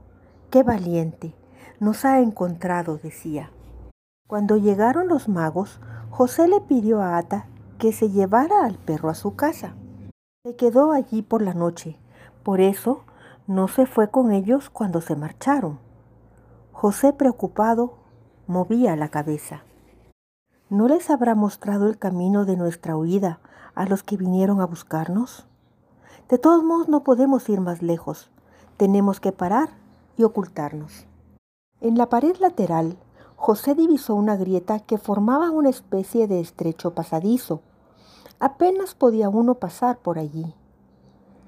[0.50, 1.34] ¡Qué valiente!
[1.78, 3.50] Nos ha encontrado, decía.
[4.26, 5.80] Cuando llegaron los magos,
[6.10, 7.46] José le pidió a Ata
[7.78, 9.74] que se llevara al perro a su casa.
[10.44, 11.98] Se quedó allí por la noche,
[12.42, 13.02] por eso
[13.46, 15.78] no se fue con ellos cuando se marcharon.
[16.72, 17.94] José, preocupado,
[18.46, 19.64] movía la cabeza.
[20.70, 23.40] ¿No les habrá mostrado el camino de nuestra huida
[23.74, 25.46] a los que vinieron a buscarnos?
[26.28, 28.30] De todos modos no podemos ir más lejos.
[28.76, 29.68] Tenemos que parar
[30.16, 31.06] y ocultarnos.
[31.80, 32.96] En la pared lateral,
[33.44, 37.60] José divisó una grieta que formaba una especie de estrecho pasadizo.
[38.38, 40.54] Apenas podía uno pasar por allí.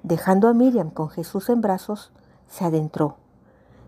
[0.03, 2.11] Dejando a Miriam con Jesús en brazos,
[2.49, 3.15] se adentró.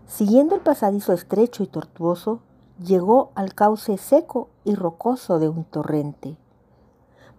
[0.05, 2.39] Siguiendo el pasadizo estrecho y tortuoso,
[2.81, 6.37] llegó al cauce seco y rocoso de un torrente.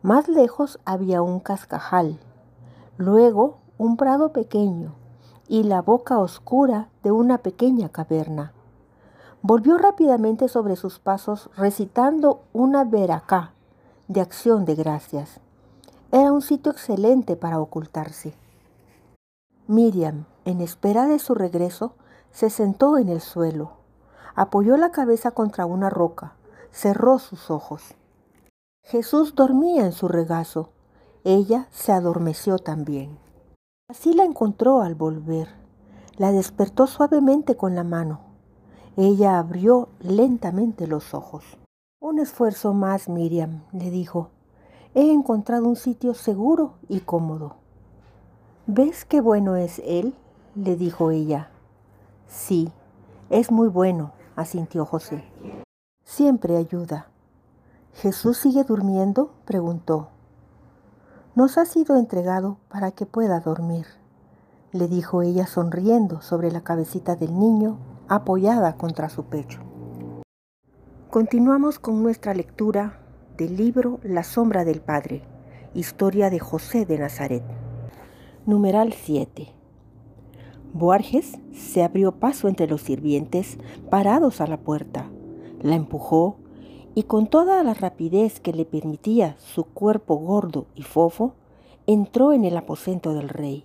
[0.03, 2.19] Más lejos había un cascajal,
[2.99, 4.93] luego un prado pequeño
[5.49, 8.53] y la boca oscura de una pequeña caverna.
[9.43, 13.53] Volvió rápidamente sobre sus pasos recitando una veracá
[14.09, 15.41] de acción de gracias.
[16.11, 18.35] Era un sitio excelente para ocultarse.
[19.69, 21.93] Miriam, en espera de su regreso,
[22.33, 23.73] se sentó en el suelo,
[24.35, 26.33] apoyó la cabeza contra una roca,
[26.73, 27.95] cerró sus ojos.
[28.83, 30.71] Jesús dormía en su regazo.
[31.23, 33.19] Ella se adormeció también.
[33.89, 35.49] Así la encontró al volver.
[36.17, 38.28] La despertó suavemente con la mano.
[38.99, 41.45] Ella abrió lentamente los ojos.
[42.01, 44.29] Un esfuerzo más, Miriam, le dijo.
[44.95, 47.55] He encontrado un sitio seguro y cómodo.
[48.67, 50.15] ¿Ves qué bueno es él?
[50.55, 51.49] le dijo ella.
[52.27, 52.71] Sí,
[53.31, 55.25] es muy bueno, asintió José.
[56.05, 57.07] Siempre ayuda.
[57.95, 59.31] ¿Jesús sigue durmiendo?
[59.47, 60.09] preguntó
[61.39, 63.87] nos ha sido entregado para que pueda dormir,
[64.73, 69.61] le dijo ella sonriendo sobre la cabecita del niño apoyada contra su pecho.
[71.11, 73.01] Continuamos con nuestra lectura
[73.37, 75.23] del libro La sombra del Padre,
[75.75, 77.45] historia de José de Nazaret.
[78.47, 79.49] Numeral 7.
[80.73, 83.59] Borges se abrió paso entre los sirvientes
[83.91, 85.11] parados a la puerta,
[85.61, 86.37] la empujó
[86.95, 91.35] y con toda la rapidez que le permitía su cuerpo gordo y fofo,
[91.87, 93.65] entró en el aposento del rey.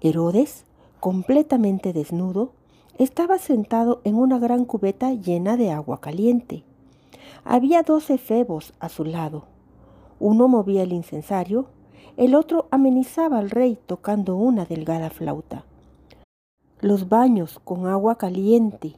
[0.00, 0.64] Herodes,
[1.00, 2.52] completamente desnudo,
[2.98, 6.64] estaba sentado en una gran cubeta llena de agua caliente.
[7.44, 9.44] Había dos efebos a su lado.
[10.20, 11.66] Uno movía el incensario,
[12.16, 15.64] el otro amenizaba al rey tocando una delgada flauta.
[16.80, 18.94] Los baños con agua caliente,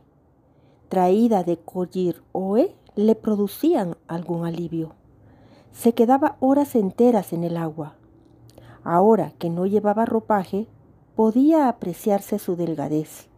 [0.88, 4.92] traída de Collir Oe, le producían algún alivio.
[5.72, 7.94] Se quedaba horas enteras en el agua.
[8.84, 10.66] Ahora que no llevaba ropaje,
[11.14, 13.28] podía apreciarse su delgadez.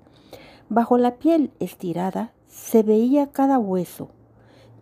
[0.71, 4.11] Bajo la piel estirada se veía cada hueso.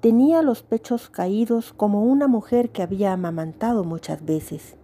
[0.01, 4.75] Tenía los pechos caídos como una mujer que había amamantado muchas veces.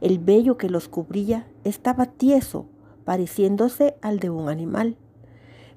[0.00, 2.66] El vello que los cubría estaba tieso,
[3.04, 4.96] pareciéndose al de un animal,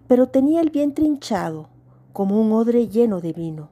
[0.07, 1.69] pero tenía el vientre hinchado,
[2.11, 3.69] como un odre lleno de vino.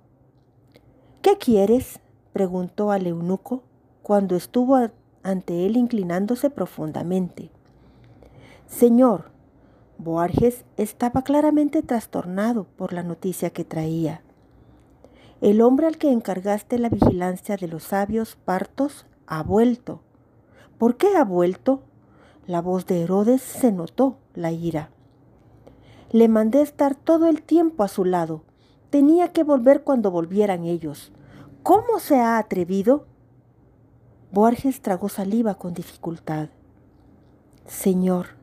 [1.24, 2.00] ¿Qué quieres?
[2.34, 3.64] preguntó al eunuco
[4.04, 4.78] cuando estuvo
[5.24, 7.50] ante él inclinándose profundamente.
[8.68, 9.32] Señor,
[10.00, 14.22] Boarges estaba claramente trastornado por la noticia que traía.
[15.42, 20.02] El hombre al que encargaste la vigilancia de los sabios partos ha vuelto.
[20.78, 21.82] ¿Por qué ha vuelto?
[22.46, 24.90] La voz de Herodes se notó la ira.
[26.12, 28.44] Le mandé estar todo el tiempo a su lado.
[28.90, 31.12] Tenía que volver cuando volvieran ellos.
[31.64, 33.06] ¿Cómo se ha atrevido?
[34.32, 36.50] Borges tragó saliva con dificultad.
[37.66, 38.37] Señor,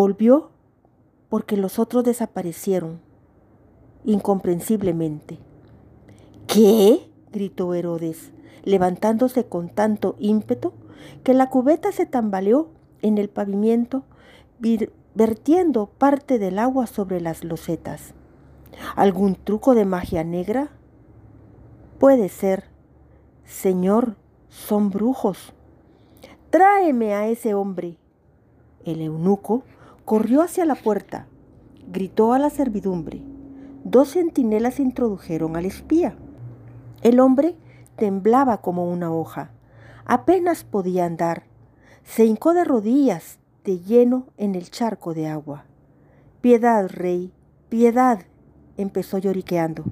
[0.00, 0.48] volvió
[1.28, 3.02] porque los otros desaparecieron,
[4.06, 5.38] incomprensiblemente.
[6.46, 7.10] ¿Qué?
[7.30, 8.32] gritó Herodes,
[8.64, 10.72] levantándose con tanto ímpetu
[11.22, 12.70] que la cubeta se tambaleó
[13.02, 14.04] en el pavimento,
[15.14, 18.14] vertiendo parte del agua sobre las losetas.
[18.96, 20.70] ¿Algún truco de magia negra?
[21.98, 22.64] Puede ser.
[23.44, 24.16] Señor,
[24.48, 25.52] son brujos.
[26.48, 27.98] Tráeme a ese hombre.
[28.86, 29.62] El eunuco
[30.10, 31.28] corrió hacia la puerta,
[31.86, 33.22] gritó a la servidumbre.
[33.84, 36.16] Dos centinelas introdujeron al espía.
[37.02, 37.54] El hombre
[37.94, 39.52] temblaba como una hoja.
[40.04, 41.44] Apenas podía andar.
[42.02, 45.66] Se hincó de rodillas de lleno en el charco de agua.
[46.40, 47.32] Piedad, rey,
[47.68, 48.18] piedad,
[48.78, 49.84] empezó lloriqueando,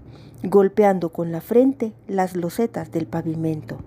[0.42, 3.78] golpeando con la frente las losetas del pavimento.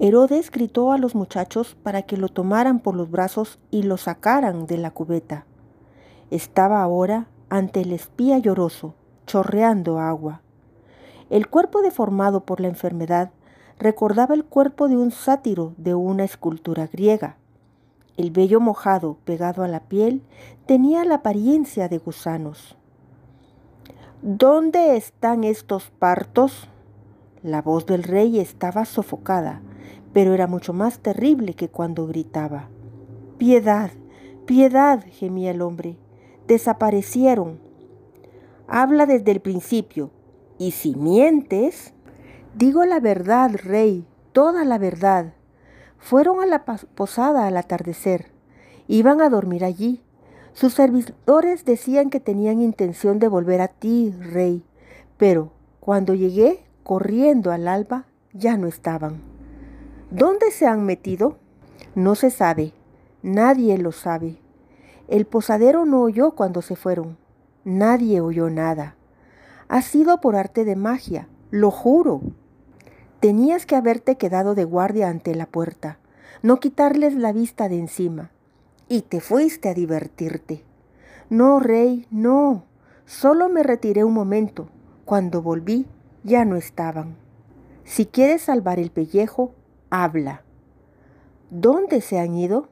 [0.00, 4.66] Herodes gritó a los muchachos para que lo tomaran por los brazos y lo sacaran
[4.66, 5.44] de la cubeta.
[6.30, 8.94] Estaba ahora ante el espía lloroso,
[9.26, 10.40] chorreando agua.
[11.30, 13.32] El cuerpo deformado por la enfermedad
[13.78, 17.36] recordaba el cuerpo de un sátiro de una escultura griega.
[18.16, 20.22] El vello mojado pegado a la piel
[20.66, 22.76] tenía la apariencia de gusanos.
[24.22, 26.68] ¿Dónde están estos partos?
[27.42, 29.62] La voz del rey estaba sofocada,
[30.12, 32.68] pero era mucho más terrible que cuando gritaba.
[33.38, 33.90] Piedad,
[34.46, 35.96] piedad, gemía el hombre.
[36.46, 37.60] Desaparecieron.
[38.66, 40.10] Habla desde el principio.
[40.58, 41.94] Y si mientes,
[42.58, 45.32] Digo la verdad, rey, toda la verdad.
[45.98, 48.32] Fueron a la posada al atardecer.
[48.88, 50.02] Iban a dormir allí.
[50.54, 54.64] Sus servidores decían que tenían intención de volver a ti, rey,
[55.18, 59.20] pero cuando llegué corriendo al alba ya no estaban.
[60.10, 61.36] ¿Dónde se han metido?
[61.94, 62.72] No se sabe.
[63.22, 64.38] Nadie lo sabe.
[65.06, 67.18] El posadero no oyó cuando se fueron.
[67.64, 68.96] Nadie oyó nada.
[69.68, 72.22] Ha sido por arte de magia, lo juro.
[73.20, 75.98] Tenías que haberte quedado de guardia ante la puerta,
[76.42, 78.30] no quitarles la vista de encima.
[78.88, 80.64] Y te fuiste a divertirte.
[81.28, 82.64] No, rey, no.
[83.04, 84.70] Solo me retiré un momento.
[85.04, 85.86] Cuando volví,
[86.24, 87.16] ya no estaban.
[87.84, 89.52] Si quieres salvar el pellejo,
[89.90, 90.42] habla.
[91.50, 92.68] ¿Dónde se han ido?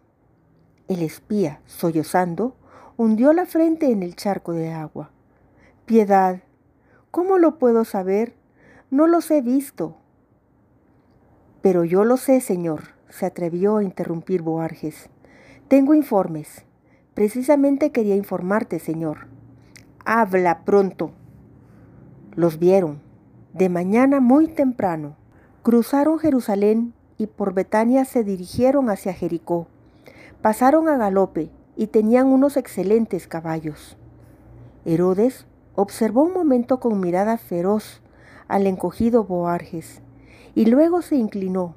[0.89, 2.57] El espía, sollozando,
[2.97, 5.11] hundió la frente en el charco de agua.
[5.87, 6.43] Piedad,
[7.11, 8.35] ¿cómo lo puedo saber?
[8.91, 9.97] No los he visto.
[11.63, 15.09] Pero yo lo sé, señor, se atrevió a interrumpir Boarges.
[15.69, 16.65] Tengo informes.
[17.15, 19.27] Precisamente quería informarte, señor.
[20.05, 21.13] Habla pronto.
[22.35, 23.01] Los vieron.
[23.53, 25.17] De mañana muy temprano.
[25.63, 29.67] Cruzaron Jerusalén y por Betania se dirigieron hacia Jericó.
[30.43, 33.97] Pasaron a galope y tenían unos excelentes caballos.
[34.85, 38.01] Herodes observó un momento con mirada feroz
[38.49, 40.01] al encogido Boarges
[40.55, 41.75] y luego se inclinó,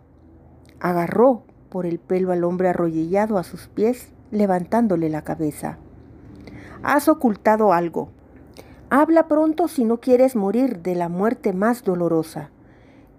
[0.79, 5.77] agarró por el pelo al hombre arrodillado a sus pies, levantándole la cabeza.
[6.83, 8.09] Has ocultado algo.
[8.89, 12.49] Habla pronto si no quieres morir de la muerte más dolorosa.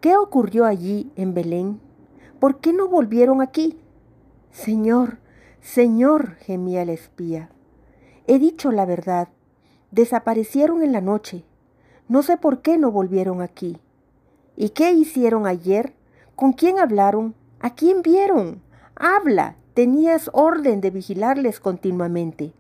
[0.01, 1.81] ¿Qué ocurrió allí en Belén?
[2.41, 3.79] ¿Por qué no volvieron aquí?
[4.51, 5.19] Señor,
[5.61, 7.51] Señor, gemía el espía.
[8.27, 9.29] He dicho la verdad.
[9.91, 11.45] Desaparecieron en la noche.
[12.09, 13.79] No sé por qué no volvieron aquí.
[14.57, 15.93] ¿Y qué hicieron ayer?
[16.35, 17.35] ¿Con quién hablaron?
[17.61, 18.63] ¿A quién vieron?
[18.97, 19.57] Habla.
[19.75, 22.55] Tenías orden de vigilarles continuamente.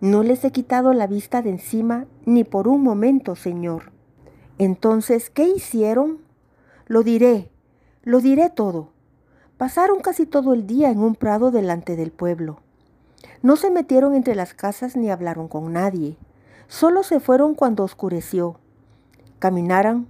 [0.00, 3.92] No les he quitado la vista de encima ni por un momento, Señor.
[4.56, 6.18] Entonces, ¿qué hicieron?
[6.86, 7.50] Lo diré,
[8.04, 8.90] lo diré todo.
[9.56, 12.60] Pasaron casi todo el día en un prado delante del pueblo.
[13.40, 16.18] No se metieron entre las casas ni hablaron con nadie.
[16.68, 18.56] Solo se fueron cuando oscureció.
[19.38, 20.08] Caminaran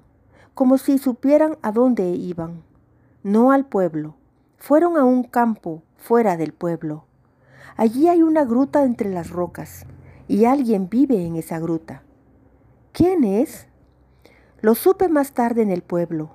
[0.55, 2.65] como si supieran a dónde iban.
[3.23, 4.17] No al pueblo.
[4.59, 7.05] Fueron a un campo fuera del pueblo.
[7.77, 9.87] Allí hay una gruta entre las rocas
[10.27, 12.03] y alguien vive en esa gruta.
[12.93, 13.69] ¿Quién es?
[14.61, 16.31] Lo supe más tarde en el pueblo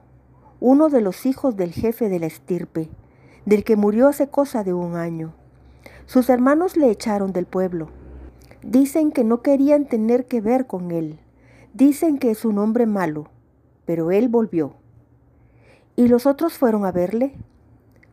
[0.61, 2.89] uno de los hijos del jefe de la estirpe,
[3.45, 5.33] del que murió hace cosa de un año.
[6.05, 7.89] Sus hermanos le echaron del pueblo.
[8.61, 11.19] Dicen que no querían tener que ver con él.
[11.73, 13.29] Dicen que es un hombre malo,
[13.85, 14.73] pero él volvió.
[15.95, 17.33] ¿Y los otros fueron a verle?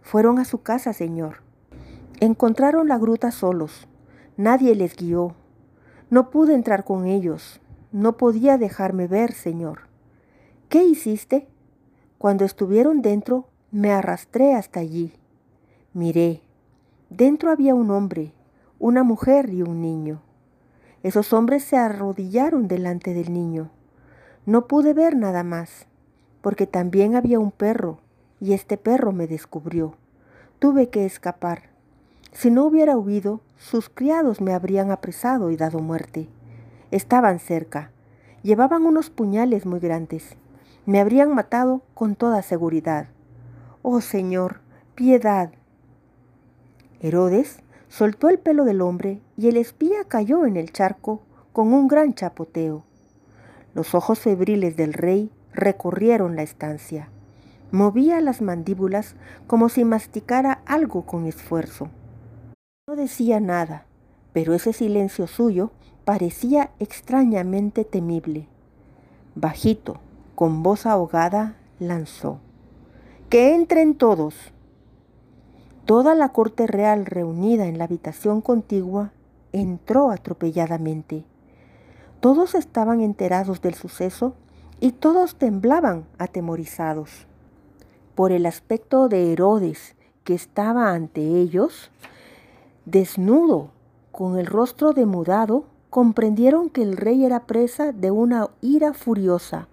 [0.02, 1.42] Fueron a su casa, Señor.
[2.20, 3.88] Encontraron la gruta solos.
[4.36, 5.34] Nadie les guió.
[6.10, 7.60] No pude entrar con ellos.
[7.90, 9.80] No podía dejarme ver, Señor.
[10.68, 11.48] ¿Qué hiciste?
[12.18, 15.12] Cuando estuvieron dentro, me arrastré hasta allí.
[15.92, 16.40] Miré.
[17.10, 18.32] Dentro había un hombre,
[18.78, 20.22] una mujer y un niño.
[21.02, 23.70] Esos hombres se arrodillaron delante del niño.
[24.46, 25.86] No pude ver nada más,
[26.40, 27.98] porque también había un perro,
[28.40, 29.94] y este perro me descubrió.
[30.58, 31.64] Tuve que escapar.
[32.32, 36.28] Si no hubiera huido, sus criados me habrían apresado y dado muerte.
[36.90, 37.90] Estaban cerca.
[38.42, 40.36] Llevaban unos puñales muy grandes
[40.86, 43.08] me habrían matado con toda seguridad.
[43.82, 44.60] Oh Señor,
[44.94, 45.50] piedad.
[47.00, 47.58] Herodes
[47.88, 51.22] soltó el pelo del hombre y el espía cayó en el charco
[51.52, 52.84] con un gran chapoteo.
[53.74, 57.10] Los ojos febriles del rey recorrieron la estancia.
[57.72, 59.16] Movía las mandíbulas
[59.46, 61.90] como si masticara algo con esfuerzo.
[62.88, 63.86] No decía nada,
[64.32, 65.72] pero ese silencio suyo
[66.04, 68.48] parecía extrañamente temible.
[69.34, 70.00] Bajito,
[70.36, 72.40] con voz ahogada lanzó,
[73.30, 74.34] Que entren todos.
[75.86, 79.12] Toda la corte real reunida en la habitación contigua
[79.52, 81.24] entró atropelladamente.
[82.20, 84.34] Todos estaban enterados del suceso
[84.78, 87.26] y todos temblaban atemorizados.
[88.14, 91.90] Por el aspecto de Herodes que estaba ante ellos,
[92.84, 93.70] desnudo,
[94.12, 99.68] con el rostro demudado, comprendieron que el rey era presa de una ira furiosa,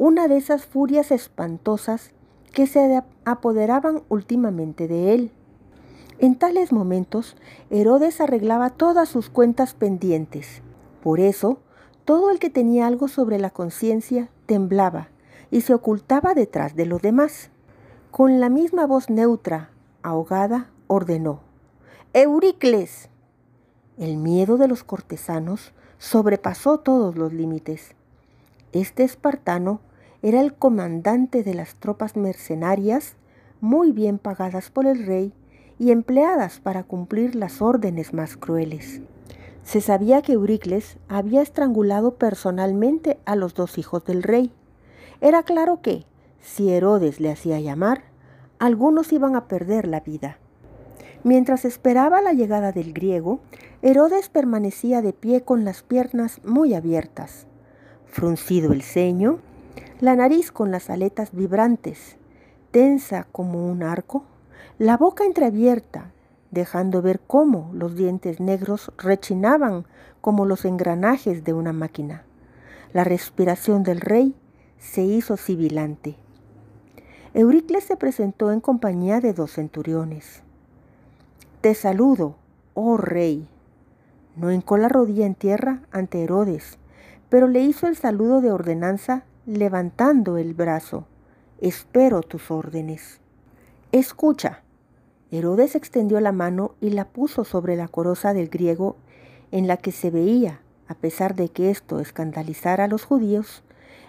[0.00, 2.12] una de esas furias espantosas
[2.54, 5.30] que se apoderaban últimamente de él.
[6.18, 7.36] En tales momentos,
[7.68, 10.62] Herodes arreglaba todas sus cuentas pendientes.
[11.02, 11.58] Por eso,
[12.06, 15.08] todo el que tenía algo sobre la conciencia temblaba
[15.50, 17.50] y se ocultaba detrás de los demás.
[18.10, 19.68] Con la misma voz neutra,
[20.02, 21.40] ahogada, ordenó,
[22.14, 23.10] Euricles.
[23.98, 27.94] El miedo de los cortesanos sobrepasó todos los límites.
[28.72, 29.80] Este espartano
[30.22, 33.14] era el comandante de las tropas mercenarias
[33.60, 35.32] muy bien pagadas por el rey
[35.78, 39.00] y empleadas para cumplir las órdenes más crueles.
[39.62, 44.52] Se sabía que Euricles había estrangulado personalmente a los dos hijos del rey.
[45.20, 46.04] Era claro que,
[46.40, 48.02] si Herodes le hacía llamar,
[48.58, 50.38] algunos iban a perder la vida.
[51.22, 53.40] Mientras esperaba la llegada del griego,
[53.82, 57.46] Herodes permanecía de pie con las piernas muy abiertas,
[58.06, 59.40] fruncido el ceño,
[60.00, 62.16] la nariz con las aletas vibrantes,
[62.70, 64.24] tensa como un arco,
[64.78, 66.12] la boca entreabierta,
[66.50, 69.84] dejando ver cómo los dientes negros rechinaban
[70.22, 72.24] como los engranajes de una máquina.
[72.94, 74.34] La respiración del rey
[74.78, 76.16] se hizo sibilante.
[77.34, 80.42] Euricles se presentó en compañía de dos centuriones.
[81.60, 82.36] Te saludo,
[82.72, 83.46] oh rey.
[84.34, 86.78] No hincó la rodilla en tierra ante Herodes,
[87.28, 91.06] pero le hizo el saludo de ordenanza levantando el brazo.
[91.60, 93.20] Espero tus órdenes.
[93.92, 94.62] Escucha.
[95.30, 98.96] Herodes extendió la mano y la puso sobre la coroza del griego
[99.50, 103.62] en la que se veía, a pesar de que esto escandalizara a los judíos,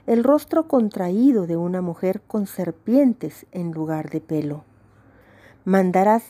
[0.07, 4.63] el rostro contraído de una mujer con serpientes en lugar de pelo.
[5.63, 6.23] Mandarás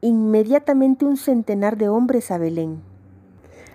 [0.00, 2.82] inmediatamente un centenar de hombres a Belén.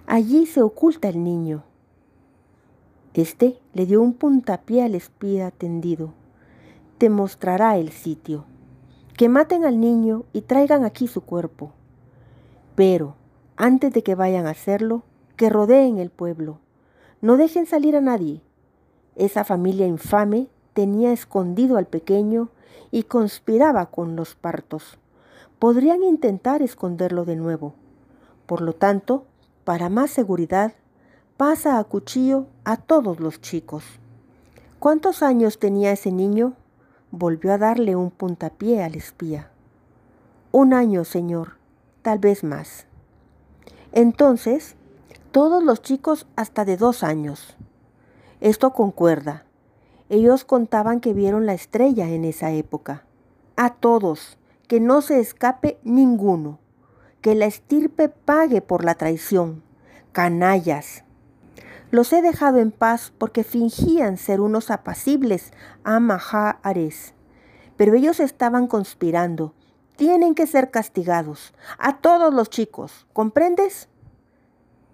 [0.08, 1.64] Allí se oculta el niño.
[3.14, 6.14] Este le dio un puntapié al espía tendido.
[6.98, 8.46] Te mostrará el sitio.
[9.18, 11.72] Que maten al niño y traigan aquí su cuerpo.
[12.76, 13.16] Pero,
[13.56, 15.04] antes de que vayan a hacerlo,
[15.36, 16.60] que rodeen el pueblo.
[17.22, 18.42] No dejen salir a nadie
[19.16, 22.50] esa familia infame tenía escondido al pequeño
[22.90, 24.98] y conspiraba con los partos.
[25.60, 27.76] Podrían intentar esconderlo de nuevo.
[28.48, 29.26] Por lo tanto,
[29.66, 30.74] para más seguridad,
[31.38, 33.84] pasa a cuchillo a todos los chicos.
[34.80, 36.54] ¿Cuántos años tenía ese niño?
[37.10, 39.50] Volvió a darle un puntapié al espía.
[40.52, 41.58] Un año, señor,
[42.04, 42.86] tal vez más.
[43.92, 44.76] Entonces,
[45.32, 47.56] todos los chicos hasta de dos años.
[48.40, 49.46] Esto concuerda.
[50.10, 53.04] Ellos contaban que vieron la estrella en esa época.
[53.56, 56.60] A todos, que no se escape ninguno,
[57.22, 59.64] que la estirpe pague por la traición.
[60.12, 61.04] Canallas.
[61.94, 67.14] Los he dejado en paz porque fingían ser unos apacibles Amaha Ares.
[67.78, 69.54] Pero ellos estaban conspirando.
[69.96, 71.54] Tienen que ser castigados.
[71.78, 73.06] A todos los chicos.
[73.14, 73.90] ¿Comprendes?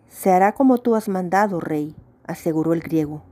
[0.10, 1.96] Se hará como tú has mandado, rey,
[2.28, 3.24] aseguró el griego.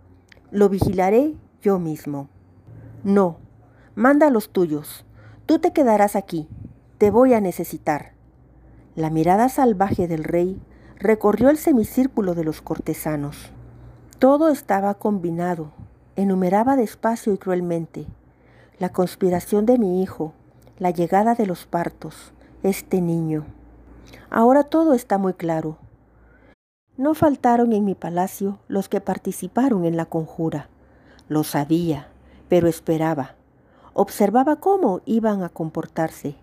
[0.49, 2.29] Lo vigilaré yo mismo.
[3.03, 3.35] No,
[3.95, 5.03] manda a los tuyos.
[5.45, 6.47] Tú te quedarás aquí.
[6.99, 8.13] Te voy a necesitar.
[8.95, 10.57] La mirada salvaje del rey
[10.99, 13.51] recorrió el semicírculo de los cortesanos.
[14.19, 15.73] Todo estaba combinado.
[16.15, 18.07] Enumeraba despacio y cruelmente.
[18.79, 20.33] La conspiración de mi hijo,
[20.79, 23.45] la llegada de los partos, este niño.
[24.31, 25.77] Ahora todo está muy claro.
[26.97, 30.67] No faltaron en mi palacio los que participaron en la conjura.
[31.29, 32.07] Lo sabía,
[32.49, 33.35] pero esperaba.
[33.93, 36.33] Observaba cómo iban a comportarse.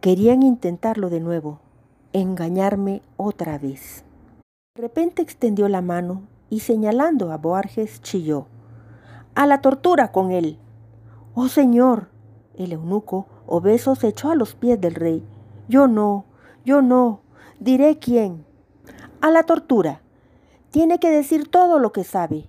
[0.00, 1.60] Querían intentarlo de nuevo,
[2.14, 4.02] engañarme otra vez.
[4.76, 8.46] De repente extendió la mano y señalando a Boarges chilló.
[9.34, 10.58] A la tortura con él.
[11.34, 12.08] Oh señor.
[12.54, 15.24] El eunuco obeso se echó a los pies del rey.
[15.68, 16.26] Yo no,
[16.66, 17.20] yo no.
[17.58, 18.44] Diré quién
[19.20, 20.00] a la tortura.
[20.70, 22.48] Tiene que decir todo lo que sabe.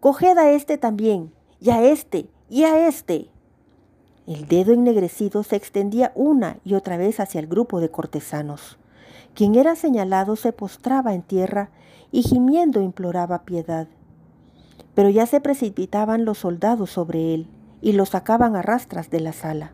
[0.00, 3.30] Coged a este también, y a este, y a este.
[4.26, 8.78] El dedo ennegrecido se extendía una y otra vez hacia el grupo de cortesanos.
[9.34, 11.70] Quien era señalado se postraba en tierra
[12.12, 13.88] y gimiendo imploraba piedad.
[14.94, 17.46] Pero ya se precipitaban los soldados sobre él
[17.80, 19.72] y lo sacaban a rastras de la sala.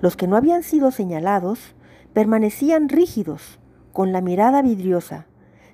[0.00, 1.74] Los que no habían sido señalados
[2.12, 3.58] permanecían rígidos,
[3.92, 5.26] con la mirada vidriosa,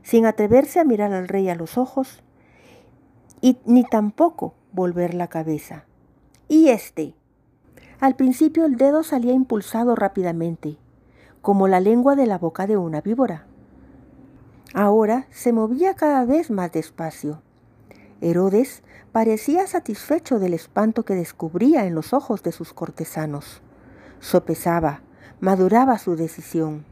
[0.02, 2.22] sin atreverse a mirar al rey a los ojos
[3.40, 5.84] y ni tampoco volver la cabeza.
[6.48, 7.14] Y este.
[7.98, 10.76] Al principio el dedo salía impulsado rápidamente,
[11.42, 13.46] como la lengua de la boca de una víbora.
[14.72, 17.42] Ahora se movía cada vez más despacio.
[18.20, 23.62] Herodes parecía satisfecho del espanto que descubría en los ojos de sus cortesanos.
[24.20, 25.00] Sopesaba,
[25.40, 26.84] maduraba su decisión.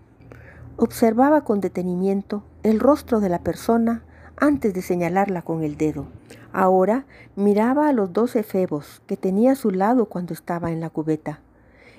[0.76, 4.03] Observaba con detenimiento el rostro de la persona
[4.37, 6.07] antes de señalarla con el dedo.
[6.53, 7.05] Ahora
[7.37, 11.41] miraba a los dos efebos que tenía a su lado cuando estaba en la cubeta.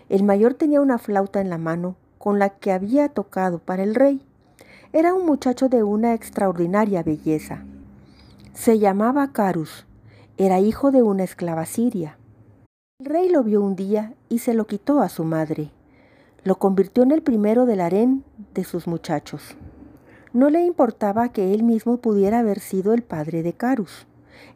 [0.09, 3.95] El mayor tenía una flauta en la mano con la que había tocado para el
[3.95, 4.25] rey.
[4.91, 7.63] Era un muchacho de una extraordinaria belleza.
[8.53, 9.85] Se llamaba Carus.
[10.35, 12.17] Era hijo de una esclava siria.
[12.97, 15.69] El rey lo vio un día y se lo quitó a su madre.
[16.43, 18.23] Lo convirtió en el primero del harén
[18.55, 19.55] de sus muchachos.
[20.33, 24.07] No le importaba que él mismo pudiera haber sido el padre de Carus.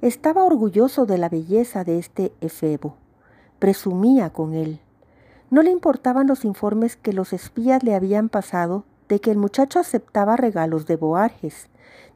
[0.02, 2.98] Estaba orgulloso de la belleza de este efebo.
[3.60, 4.80] Presumía con él.
[5.52, 9.80] No le importaban los informes que los espías le habían pasado de que el muchacho
[9.80, 11.68] aceptaba regalos de Boarges,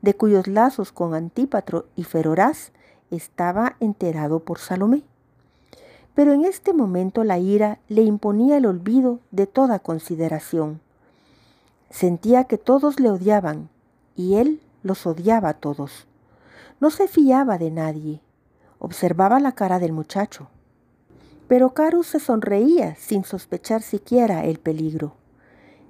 [0.02, 2.72] de cuyos lazos con Antípatro y Feroraz
[3.12, 5.04] estaba enterado por Salomé.
[6.16, 10.82] Pero en este momento la ira le imponía el olvido de toda consideración.
[11.90, 13.70] Sentía que todos le odiaban
[14.16, 16.08] y él los odiaba a todos.
[16.80, 18.22] No se fiaba de nadie.
[18.80, 20.48] Observaba la cara del muchacho.
[21.48, 25.14] Pero Carus se sonreía sin sospechar siquiera el peligro.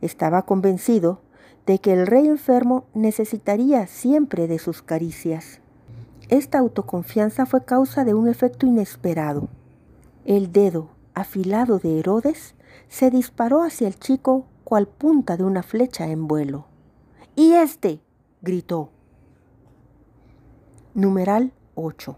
[0.01, 1.21] Estaba convencido
[1.65, 5.59] de que el rey enfermo necesitaría siempre de sus caricias.
[6.29, 9.49] Esta autoconfianza fue causa de un efecto inesperado.
[10.25, 12.55] El dedo afilado de Herodes
[12.89, 16.65] se disparó hacia el chico cual punta de una flecha en vuelo.
[17.35, 18.01] ¡Y este!
[18.41, 18.89] gritó.
[20.93, 22.17] Numeral 8.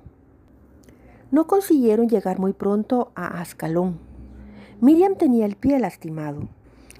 [1.31, 3.99] No consiguieron llegar muy pronto a Ascalón.
[4.81, 6.47] Miriam tenía el pie lastimado.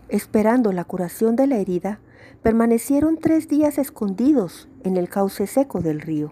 [0.10, 2.00] Esperando la curación de la herida,
[2.42, 6.32] permanecieron tres días escondidos en el cauce seco del río.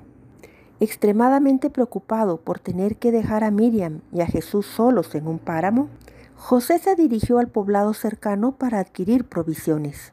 [0.80, 5.90] Extremadamente preocupado por tener que dejar a Miriam y a Jesús solos en un páramo,
[6.36, 10.12] José se dirigió al poblado cercano para adquirir provisiones.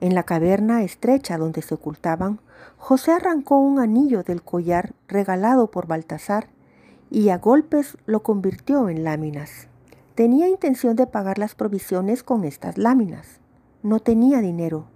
[0.00, 2.40] En la caverna estrecha donde se ocultaban,
[2.76, 6.48] José arrancó un anillo del collar regalado por Baltasar
[7.10, 9.68] y a golpes lo convirtió en láminas.
[10.16, 13.38] Tenía intención de pagar las provisiones con estas láminas.
[13.82, 14.86] No tenía dinero.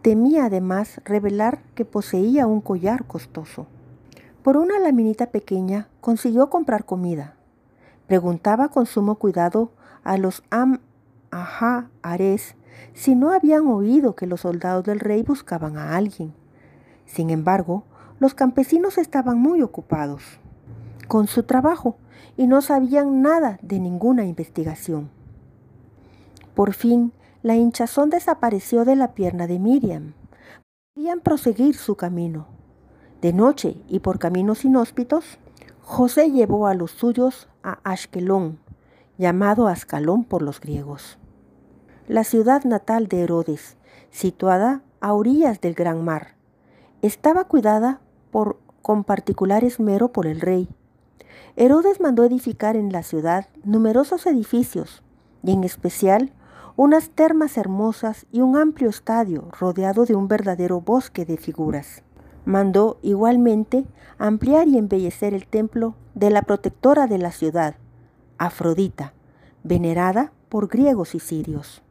[0.00, 3.66] Temía además revelar que poseía un collar costoso.
[4.42, 7.34] Por una laminita pequeña consiguió comprar comida.
[8.06, 9.72] Preguntaba con sumo cuidado
[10.04, 10.80] a los Am
[11.30, 12.54] Ajá Ares
[12.94, 16.32] si no habían oído que los soldados del rey buscaban a alguien.
[17.04, 17.84] Sin embargo,
[18.20, 20.40] los campesinos estaban muy ocupados
[21.08, 21.96] con su trabajo
[22.36, 25.10] y no sabían nada de ninguna investigación.
[26.54, 30.14] Por fin, la hinchazón desapareció de la pierna de Miriam.
[30.94, 32.46] Podían proseguir su camino.
[33.20, 35.38] De noche y por caminos inhóspitos,
[35.82, 38.58] José llevó a los suyos a Ashkelón,
[39.16, 41.18] llamado Ascalón por los griegos,
[42.06, 43.76] la ciudad natal de Herodes,
[44.10, 46.36] situada a orillas del gran mar.
[47.02, 48.00] Estaba cuidada
[48.30, 50.68] por, con particular esmero por el rey.
[51.60, 55.02] Herodes mandó edificar en la ciudad numerosos edificios,
[55.42, 56.32] y en especial
[56.76, 62.04] unas termas hermosas y un amplio estadio rodeado de un verdadero bosque de figuras.
[62.44, 63.86] Mandó igualmente
[64.18, 67.74] ampliar y embellecer el templo de la protectora de la ciudad,
[68.38, 69.12] Afrodita,
[69.64, 71.82] venerada por griegos y sirios.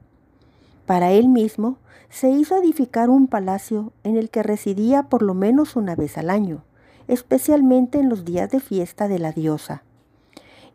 [0.86, 5.76] Para él mismo se hizo edificar un palacio en el que residía por lo menos
[5.76, 6.64] una vez al año,
[7.08, 9.84] especialmente en los días de fiesta de la diosa.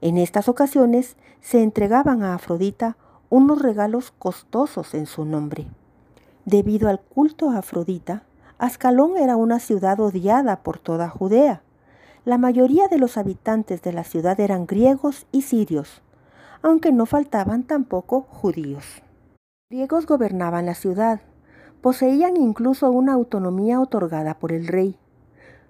[0.00, 2.96] En estas ocasiones se entregaban a Afrodita
[3.30, 5.66] unos regalos costosos en su nombre.
[6.44, 8.24] Debido al culto a Afrodita,
[8.58, 11.62] Ascalón era una ciudad odiada por toda Judea.
[12.24, 16.02] La mayoría de los habitantes de la ciudad eran griegos y sirios,
[16.62, 19.02] aunque no faltaban tampoco judíos.
[19.70, 21.22] Griegos gobernaban la ciudad,
[21.80, 24.96] poseían incluso una autonomía otorgada por el rey.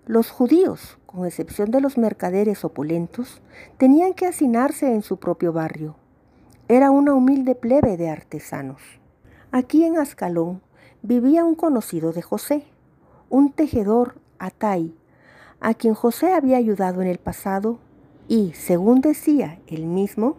[0.07, 3.41] Los judíos, con excepción de los mercaderes opulentos,
[3.79, 5.95] tenían que hacinarse en su propio barrio.
[6.67, 8.83] Era una humilde plebe de artesanos.
[9.53, 10.61] Aquí en Ascalón
[11.03, 12.65] vivía un conocido de José,
[13.31, 14.93] un tejedor Atai,
[15.61, 17.79] a quien José había ayudado en el pasado
[18.27, 20.37] y, según decía él mismo,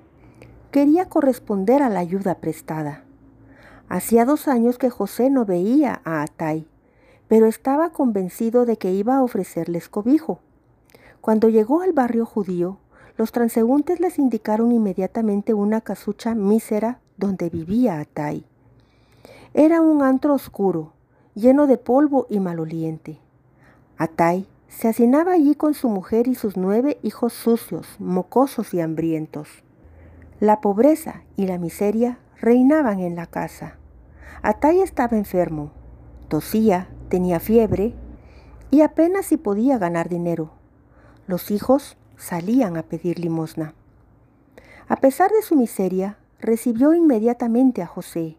[0.71, 3.05] quería corresponder a la ayuda prestada.
[3.87, 6.67] Hacía dos años que José no veía a Atai,
[7.33, 10.37] pero estaba convencido de que iba a ofrecerles cobijo.
[11.19, 12.77] Cuando llegó al barrio judío,
[13.17, 18.45] los transeúntes les indicaron inmediatamente una casucha mísera donde vivía Atai.
[19.55, 20.93] Era un antro oscuro,
[21.33, 23.17] lleno de polvo y maloliente.
[23.97, 29.49] Atai se hacinaba allí con su mujer y sus nueve hijos sucios, mocosos y hambrientos.
[30.39, 33.77] La pobreza y la miseria reinaban en la casa.
[34.43, 35.71] Atai estaba enfermo,
[36.27, 37.93] tosía, tenía fiebre
[38.71, 40.49] y apenas si podía ganar dinero.
[41.27, 43.75] Los hijos salían a pedir limosna.
[44.87, 48.37] A pesar de su miseria, recibió inmediatamente a José.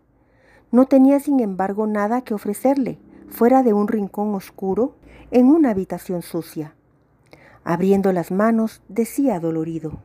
[0.73, 2.99] No tenía, sin embargo, nada que ofrecerle,
[3.29, 4.97] fuera de un rincón oscuro,
[5.31, 6.75] en una habitación sucia.
[7.63, 10.01] Abriendo las manos, decía dolorido,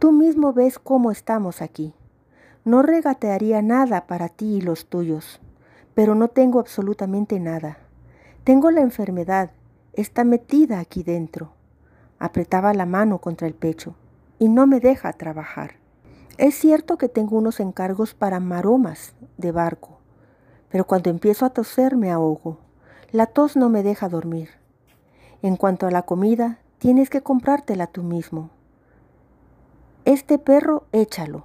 [0.00, 1.94] Tú mismo ves cómo estamos aquí.
[2.64, 5.40] No regatearía nada para ti y los tuyos,
[5.94, 7.78] pero no tengo absolutamente nada.
[8.44, 9.52] Tengo la enfermedad,
[9.92, 11.52] está metida aquí dentro.
[12.18, 13.94] Apretaba la mano contra el pecho
[14.40, 15.76] y no me deja trabajar.
[16.38, 20.00] Es cierto que tengo unos encargos para maromas de barco,
[20.70, 22.58] pero cuando empiezo a toser me ahogo.
[23.12, 24.48] La tos no me deja dormir.
[25.42, 28.50] En cuanto a la comida, tienes que comprártela tú mismo.
[30.04, 31.44] Este perro, échalo.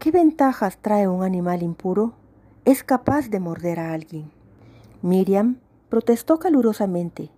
[0.00, 2.14] ¿Qué ventajas trae un animal impuro?
[2.64, 4.32] Es capaz de morder a alguien.
[5.00, 5.58] Miriam
[5.88, 7.30] protestó calurosamente.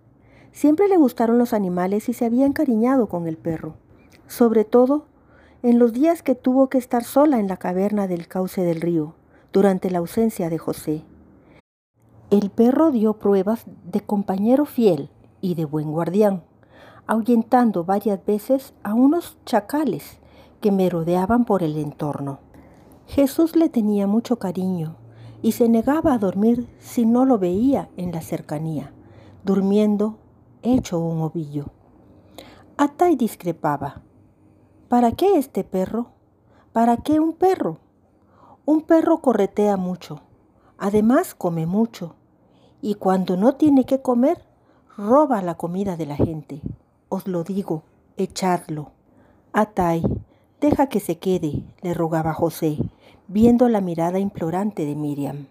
[0.51, 3.75] Siempre le gustaron los animales y se había encariñado con el perro,
[4.27, 5.05] sobre todo
[5.63, 9.15] en los días que tuvo que estar sola en la caverna del cauce del río,
[9.53, 11.03] durante la ausencia de José.
[12.29, 15.09] El perro dio pruebas de compañero fiel
[15.41, 16.43] y de buen guardián
[17.11, 20.19] ahuyentando varias veces a unos chacales
[20.61, 22.39] que merodeaban por el entorno.
[23.05, 24.95] Jesús le tenía mucho cariño
[25.41, 28.93] y se negaba a dormir si no lo veía en la cercanía,
[29.43, 30.17] durmiendo
[30.61, 31.65] hecho un ovillo.
[32.77, 34.01] Atai discrepaba.
[34.87, 36.11] ¿Para qué este perro?
[36.73, 37.79] ¿Para qué un perro?
[38.65, 40.21] Un perro corretea mucho,
[40.77, 42.15] además come mucho,
[42.81, 44.45] y cuando no tiene que comer,
[44.97, 46.61] roba la comida de la gente
[47.11, 47.83] os lo digo,
[48.15, 48.93] echadlo.
[49.51, 50.01] Atay,
[50.61, 52.77] deja que se quede, le rogaba José,
[53.27, 55.47] viendo la mirada implorante de Miriam.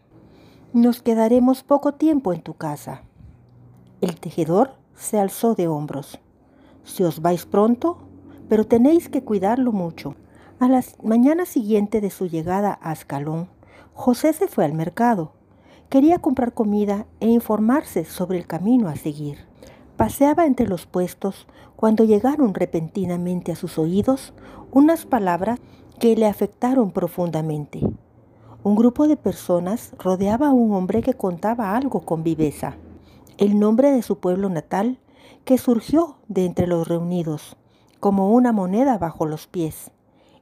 [0.72, 3.02] Nos quedaremos poco tiempo en tu casa.
[4.00, 6.20] El tejedor se alzó de hombros.
[6.84, 7.98] Si os vais pronto,
[8.48, 10.14] pero tenéis que cuidarlo mucho.
[10.60, 13.48] A la mañana siguiente de su llegada a Ascalón,
[13.94, 15.32] José se fue al mercado.
[15.88, 19.49] Quería comprar comida e informarse sobre el camino a seguir.
[20.00, 21.46] Paseaba entre los puestos
[21.76, 24.32] cuando llegaron repentinamente a sus oídos
[24.72, 25.60] unas palabras
[25.98, 27.82] que le afectaron profundamente.
[28.62, 32.78] Un grupo de personas rodeaba a un hombre que contaba algo con viveza,
[33.36, 34.98] el nombre de su pueblo natal
[35.44, 37.58] que surgió de entre los reunidos,
[38.00, 39.90] como una moneda bajo los pies.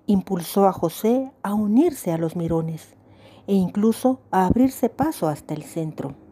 [0.07, 2.95] Impulsó a José a unirse a los mirones
[3.49, 6.28] e incluso a abrirse paso hasta el centro.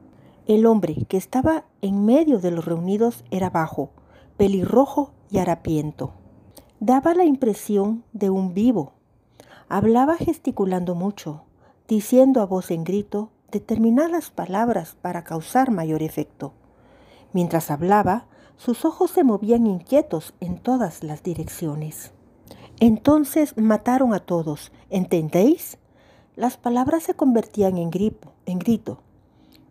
[0.46, 3.90] El hombre que estaba en medio de los reunidos era bajo,
[4.36, 6.12] pelirrojo y harapiento.
[6.78, 8.92] Daba la impresión de un vivo.
[9.68, 11.42] Hablaba gesticulando mucho,
[11.88, 16.52] diciendo a voz en grito determinadas palabras para causar mayor efecto.
[17.32, 18.26] Mientras hablaba,
[18.56, 22.12] sus ojos se movían inquietos en todas las direcciones.
[22.78, 25.78] Entonces mataron a todos, ¿entendéis?
[26.36, 29.00] Las palabras se convertían en, gripo, en grito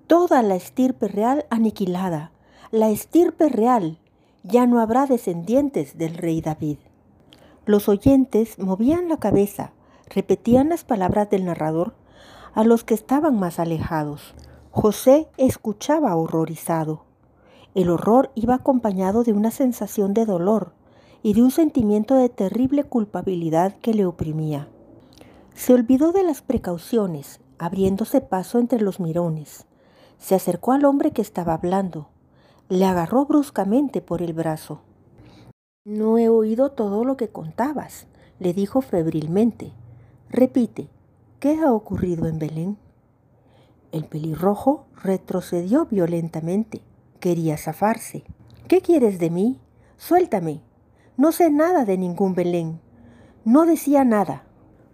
[0.07, 2.31] toda la estirpe real aniquilada.
[2.71, 3.99] La estirpe real.
[4.43, 6.77] Ya no habrá descendientes del rey David.
[7.65, 9.73] Los oyentes movían la cabeza,
[10.07, 11.95] repetían las palabras del narrador
[12.53, 14.35] a los que estaban más alejados.
[14.69, 17.05] José escuchaba horrorizado.
[17.73, 20.73] El horror iba acompañado de una sensación de dolor
[21.23, 24.67] y de un sentimiento de terrible culpabilidad que le oprimía.
[25.55, 29.65] Se olvidó de las precauciones, abriéndose paso entre los mirones.
[30.19, 32.09] Se acercó al hombre que estaba hablando.
[32.69, 34.81] Le agarró bruscamente por el brazo.
[35.85, 38.07] No he oído todo lo que contabas,
[38.39, 39.71] le dijo febrilmente.
[40.29, 40.89] Repite,
[41.39, 42.77] ¿qué ha ocurrido en Belén?
[43.91, 46.81] El pelirrojo retrocedió violentamente.
[47.19, 48.23] Quería zafarse.
[48.67, 49.61] ¿Qué quieres de mí?
[49.97, 50.61] Suéltame.
[51.17, 52.81] No sé nada de ningún Belén.
[53.45, 54.43] No decía nada.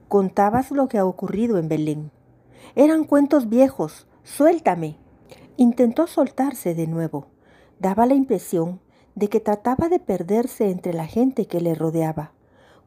[0.08, 2.12] Contabas lo que ha ocurrido en Belén.
[2.76, 4.08] Eran cuentos viejos.
[4.24, 4.98] Suéltame.
[5.62, 7.28] Intentó soltarse de nuevo.
[7.78, 8.80] Daba la impresión
[9.14, 12.32] de que trataba de perderse entre la gente que le rodeaba,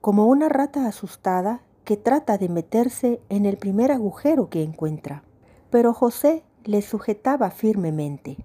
[0.01, 5.23] como una rata asustada que trata de meterse en el primer agujero que encuentra.
[5.71, 8.39] Pero José le sujetaba firmemente.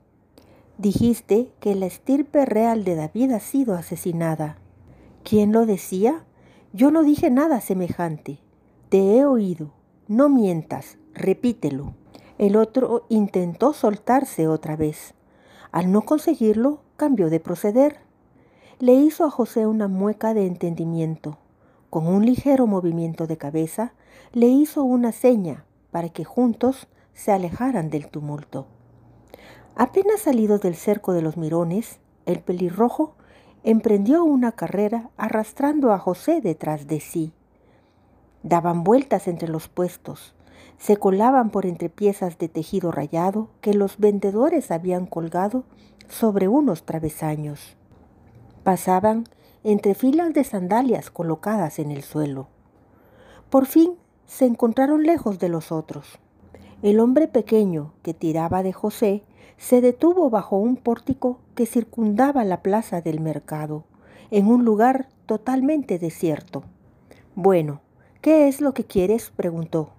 [0.78, 4.58] Dijiste que la estirpe real de David ha sido asesinada.
[5.24, 6.24] ¿Quién lo decía?
[6.72, 8.38] Yo no dije nada semejante.
[8.90, 9.72] Te he oído.
[10.08, 11.96] No mientas, repítelo.
[12.40, 15.14] El otro intentó soltarse otra vez.
[15.74, 17.98] Al no conseguirlo, cambió de proceder.
[18.80, 21.38] Le hizo a José una mueca de entendimiento.
[21.90, 23.92] Con un ligero movimiento de cabeza,
[24.32, 28.68] le hizo una seña para que juntos se alejaran del tumulto.
[29.76, 33.16] Apenas salidos del cerco de los mirones, el pelirrojo
[33.64, 37.34] emprendió una carrera arrastrando a José detrás de sí.
[38.44, 40.36] Daban vueltas entre los puestos,
[40.80, 45.66] se colaban por entre piezas de tejido rayado que los vendedores habían colgado
[46.08, 47.76] sobre unos travesaños.
[48.64, 49.26] Pasaban
[49.64, 52.48] entre filas de sandalias colocadas en el suelo.
[53.50, 56.18] Por fin se encontraron lejos de los otros.
[56.82, 59.24] El hombre pequeño que tiraba de José
[59.58, 63.84] se detuvo bajo un pórtico que circundaba la plaza del mercado,
[64.32, 66.64] en un lugar totalmente desierto.
[67.36, 67.82] Bueno,
[68.22, 69.32] ¿qué es lo que quieres?
[69.36, 69.99] preguntó.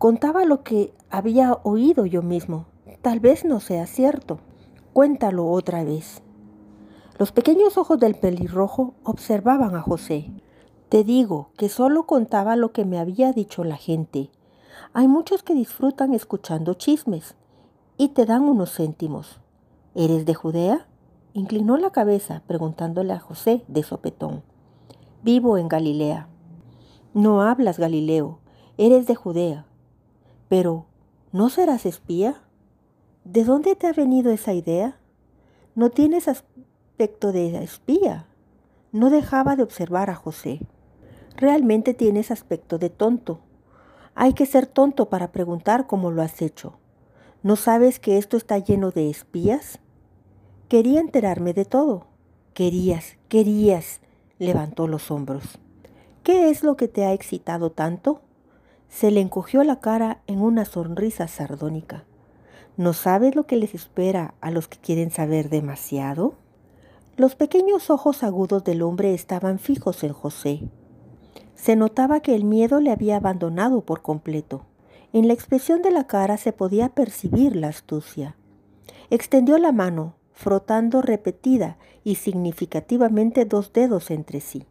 [0.00, 2.64] Contaba lo que había oído yo mismo.
[3.02, 4.38] Tal vez no sea cierto.
[4.94, 6.22] Cuéntalo otra vez.
[7.18, 10.32] Los pequeños ojos del pelirrojo observaban a José.
[10.88, 14.30] Te digo que solo contaba lo que me había dicho la gente.
[14.94, 17.34] Hay muchos que disfrutan escuchando chismes
[17.98, 19.38] y te dan unos céntimos.
[19.94, 20.86] ¿Eres de Judea?
[21.34, 24.44] Inclinó la cabeza preguntándole a José de sopetón.
[25.22, 26.26] Vivo en Galilea.
[27.12, 28.38] No hablas Galileo,
[28.78, 29.66] eres de Judea.
[30.50, 30.86] Pero,
[31.30, 32.42] ¿no serás espía?
[33.22, 34.98] ¿De dónde te ha venido esa idea?
[35.76, 38.26] No tienes aspecto de espía.
[38.90, 40.58] No dejaba de observar a José.
[41.36, 43.38] Realmente tienes aspecto de tonto.
[44.16, 46.80] Hay que ser tonto para preguntar cómo lo has hecho.
[47.44, 49.78] ¿No sabes que esto está lleno de espías?
[50.68, 52.08] Quería enterarme de todo.
[52.54, 54.00] Querías, querías.
[54.40, 55.60] Levantó los hombros.
[56.24, 58.22] ¿Qué es lo que te ha excitado tanto?
[58.90, 62.04] Se le encogió la cara en una sonrisa sardónica.
[62.76, 66.34] ¿No sabes lo que les espera a los que quieren saber demasiado?
[67.16, 70.68] Los pequeños ojos agudos del hombre estaban fijos en José.
[71.54, 74.66] Se notaba que el miedo le había abandonado por completo.
[75.12, 78.36] En la expresión de la cara se podía percibir la astucia.
[79.08, 84.66] Extendió la mano, frotando repetida y significativamente dos dedos entre sí.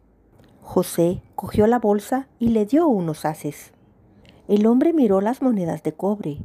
[0.60, 3.72] José cogió la bolsa y le dio unos haces.
[4.50, 6.38] El hombre miró las monedas de cobre.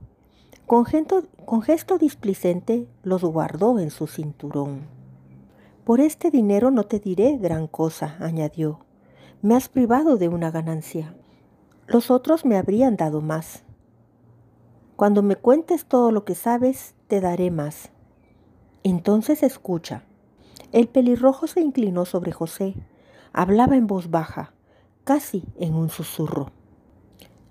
[0.67, 4.81] Con, gesto, displicente los guardó en su cinturón.
[5.85, 8.81] Por este dinero no te diré gran cosa, añadió.
[9.41, 11.15] Me has privado de una ganancia.
[11.87, 13.63] Los otros me habrían dado más.
[14.95, 17.89] Cuando me cuentes todo lo que sabes, te daré más.
[18.83, 20.03] Entonces escucha.
[20.71, 22.75] El pelirrojo se inclinó sobre José.
[23.33, 24.53] Hablaba en voz baja,
[25.05, 26.51] casi en un susurro.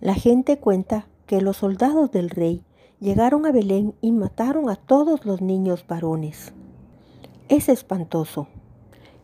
[0.00, 2.64] La gente cuenta que los soldados del rey
[3.00, 6.52] llegaron a Belén y mataron a todos los niños varones.
[7.48, 8.48] Es espantoso.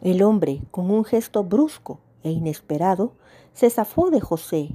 [0.00, 3.12] El hombre, con un gesto brusco e inesperado,
[3.52, 4.70] se zafó de José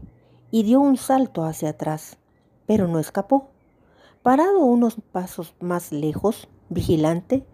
[0.51, 2.17] y dio un salto hacia atrás,
[2.65, 3.49] pero no escapó.
[4.21, 7.45] Parado unos pasos más lejos, vigilante,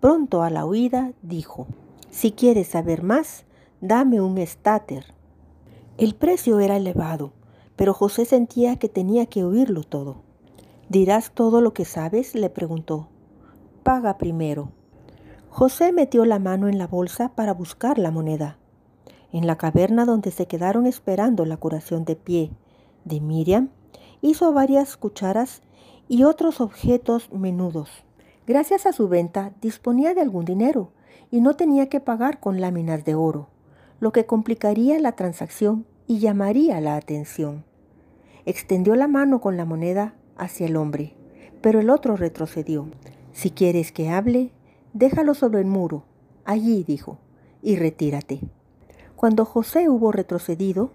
[0.00, 1.66] pronto a la huida, dijo,
[2.10, 3.44] Si quieres saber más,
[3.80, 5.14] dame un estáter.
[5.98, 7.32] El precio era elevado
[7.76, 10.16] pero José sentía que tenía que oírlo todo.
[10.88, 12.34] ¿Dirás todo lo que sabes?
[12.34, 13.08] le preguntó.
[13.82, 14.70] Paga primero.
[15.48, 18.58] José metió la mano en la bolsa para buscar la moneda.
[19.32, 22.50] En la caverna donde se quedaron esperando la curación de pie
[23.04, 23.70] de Miriam,
[24.20, 25.62] hizo varias cucharas
[26.08, 27.90] y otros objetos menudos.
[28.46, 30.90] Gracias a su venta disponía de algún dinero
[31.30, 33.48] y no tenía que pagar con láminas de oro,
[34.00, 37.64] lo que complicaría la transacción y llamaría la atención.
[38.44, 41.14] Extendió la mano con la moneda hacia el hombre,
[41.62, 42.86] pero el otro retrocedió.
[43.32, 44.50] Si quieres que hable,
[44.92, 46.04] déjalo sobre el muro,
[46.44, 47.16] allí dijo,
[47.62, 48.40] y retírate.
[49.16, 50.90] Cuando José hubo retrocedido,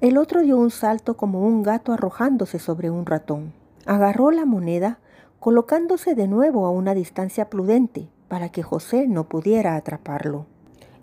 [0.00, 3.54] el otro dio un salto como un gato arrojándose sobre un ratón.
[3.84, 5.00] Agarró la moneda,
[5.40, 10.46] colocándose de nuevo a una distancia prudente para que José no pudiera atraparlo.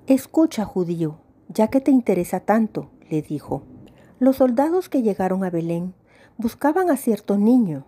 [0.07, 1.17] Escucha, judío,
[1.49, 3.63] ya que te interesa tanto, le dijo.
[4.19, 5.93] Los soldados que llegaron a Belén
[6.37, 7.85] buscaban a cierto niño.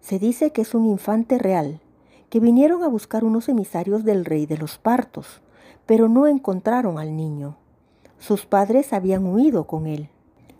[0.00, 1.80] Se dice que es un infante real,
[2.28, 5.40] que vinieron a buscar unos emisarios del rey de los partos,
[5.86, 7.56] pero no encontraron al niño.
[8.18, 10.08] Sus padres habían huido con él.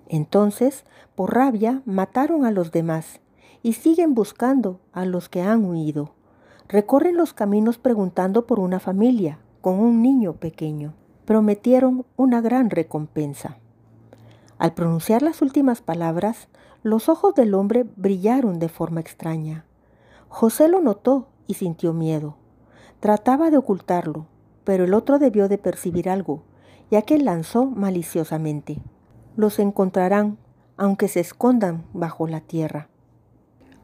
[0.09, 0.85] Entonces,
[1.15, 3.21] por rabia, mataron a los demás
[3.63, 6.13] y siguen buscando a los que han huido.
[6.69, 10.95] Recorren los caminos preguntando por una familia con un niño pequeño.
[11.25, 13.59] Prometieron una gran recompensa.
[14.65, 16.49] Al pronunciar las últimas palabras,
[16.83, 19.67] los ojos del hombre brillaron de forma extraña.
[20.31, 22.37] José lo notó y sintió miedo.
[22.99, 24.25] Trataba de ocultarlo,
[24.65, 26.45] pero el otro debió de percibir algo,
[26.91, 28.81] ya que lanzó maliciosamente.
[29.37, 30.39] Los encontrarán,
[30.79, 32.89] aunque se escondan bajo la tierra.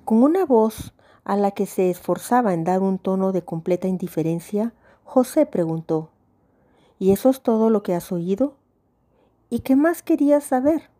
[0.06, 4.72] Con una voz a la que se esforzaba en dar un tono de completa indiferencia,
[5.04, 6.08] José preguntó,
[6.98, 8.54] ¿Y eso es todo lo que has oído?
[9.52, 10.90] ¿Y qué más querías saber?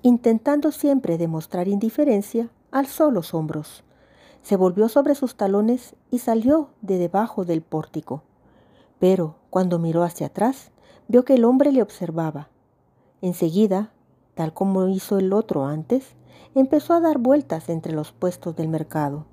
[0.00, 3.84] Intentando siempre demostrar indiferencia, alzó los hombros,
[4.42, 8.22] se volvió sobre sus talones y salió de debajo del pórtico.
[8.98, 10.70] Pero cuando miró hacia atrás,
[11.06, 12.48] vio que el hombre le observaba.
[13.20, 13.92] Enseguida,
[14.34, 16.14] tal como hizo el otro antes,
[16.54, 19.26] empezó a dar vueltas entre los puestos del mercado.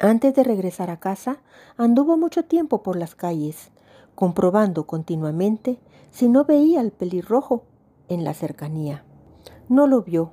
[0.00, 1.38] Antes de regresar a casa,
[1.76, 3.70] anduvo mucho tiempo por las calles,
[4.16, 5.78] comprobando continuamente
[6.10, 7.62] si no veía al pelirrojo
[8.08, 9.04] en la cercanía.
[9.68, 10.32] No lo vio.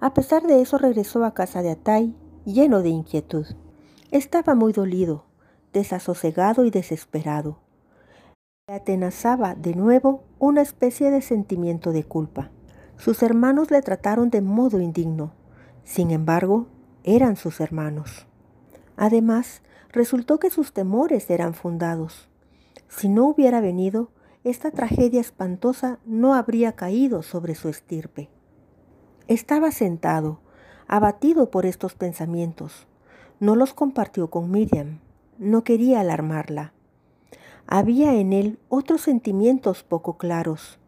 [0.00, 3.46] A pesar de eso regresó a casa de Atay lleno de inquietud.
[4.10, 5.24] Estaba muy dolido,
[5.72, 7.58] desasosegado y desesperado.
[8.68, 12.50] Le atenazaba de nuevo una especie de sentimiento de culpa.
[12.96, 15.32] Sus hermanos le trataron de modo indigno.
[15.84, 16.66] Sin embargo,
[17.02, 18.26] eran sus hermanos.
[18.96, 22.28] Además, resultó que sus temores eran fundados.
[22.88, 24.10] Si no hubiera venido,
[24.42, 28.30] esta tragedia espantosa no habría caído sobre su estirpe.
[29.28, 30.40] Estaba sentado,
[30.88, 32.86] abatido por estos pensamientos.
[33.38, 35.00] No los compartió con Miriam,
[35.38, 36.72] no quería alarmarla.
[37.66, 40.78] Había en él otros sentimientos poco claros.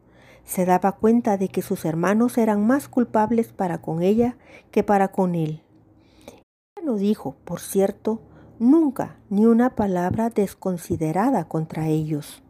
[0.44, 4.36] Se daba cuenta de que sus hermanos eran más culpables para con ella
[4.70, 5.62] que para con él.
[6.74, 8.20] Ella no dijo, por cierto,
[8.58, 12.41] nunca ni una palabra desconsiderada contra ellos.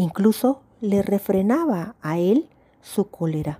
[0.00, 2.48] Incluso le refrenaba a él
[2.82, 3.58] su cólera.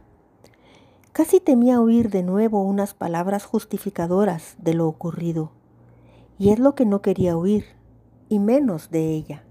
[1.11, 5.51] Casi temía oír de nuevo unas palabras justificadoras de lo ocurrido.
[6.39, 7.65] Y es lo que no quería oír,
[8.29, 9.43] y menos de ella.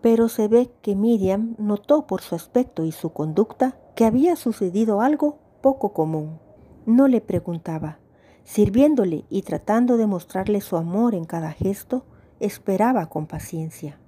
[0.00, 5.00] Pero se ve que Miriam notó por su aspecto y su conducta que había sucedido
[5.00, 6.38] algo poco común.
[6.86, 7.98] No le preguntaba,
[8.44, 12.04] sirviéndole y tratando de mostrarle su amor en cada gesto,
[12.38, 13.98] esperaba con paciencia.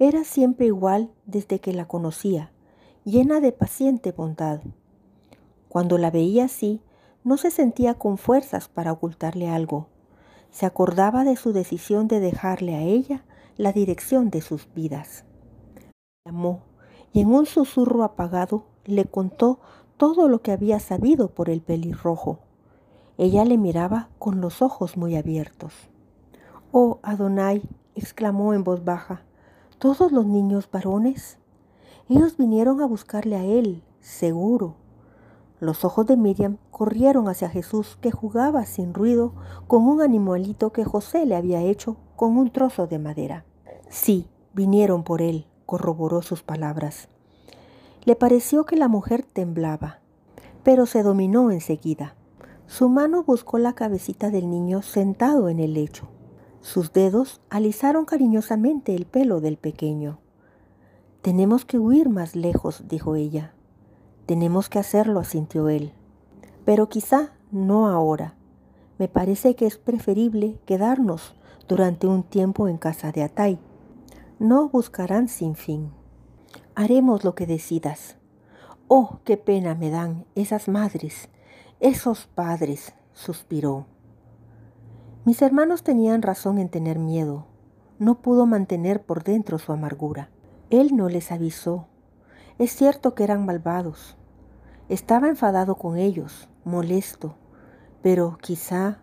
[0.00, 2.52] Era siempre igual desde que la conocía,
[3.04, 4.60] llena de paciente bondad.
[5.68, 6.80] Cuando la veía así,
[7.24, 9.88] no se sentía con fuerzas para ocultarle algo.
[10.50, 13.24] Se acordaba de su decisión de dejarle a ella
[13.56, 15.24] la dirección de sus vidas.
[16.24, 16.62] Llamó
[17.12, 19.58] y en un susurro apagado le contó
[19.96, 22.38] todo lo que había sabido por el pelirrojo.
[23.16, 25.74] Ella le miraba con los ojos muy abiertos.
[26.70, 27.62] Oh, Adonai,
[27.96, 29.22] exclamó en voz baja,
[29.78, 31.38] ¿todos los niños varones?
[32.08, 34.74] Ellos vinieron a buscarle a él, seguro.
[35.60, 39.34] Los ojos de Miriam corrieron hacia Jesús que jugaba sin ruido
[39.66, 43.44] con un animalito que José le había hecho con un trozo de madera.
[43.88, 47.08] Sí, vinieron por él, corroboró sus palabras.
[48.04, 50.00] Le pareció que la mujer temblaba,
[50.64, 52.14] pero se dominó enseguida.
[52.66, 56.08] Su mano buscó la cabecita del niño sentado en el lecho.
[56.60, 60.18] Sus dedos alisaron cariñosamente el pelo del pequeño.
[61.22, 63.54] Tenemos que huir más lejos, dijo ella.
[64.26, 65.92] Tenemos que hacerlo, asintió él.
[66.64, 68.34] Pero quizá no ahora.
[68.98, 71.34] Me parece que es preferible quedarnos
[71.68, 73.58] durante un tiempo en casa de Atay.
[74.38, 75.92] No buscarán sin fin.
[76.74, 78.16] Haremos lo que decidas.
[78.88, 81.28] Oh, qué pena me dan esas madres,
[81.80, 83.86] esos padres, suspiró.
[85.28, 87.44] Mis hermanos tenían razón en tener miedo.
[87.98, 90.30] No pudo mantener por dentro su amargura.
[90.70, 91.86] Él no les avisó.
[92.56, 94.16] Es cierto que eran malvados,
[94.88, 97.34] estaba enfadado con ellos, molesto,
[98.00, 99.02] pero quizá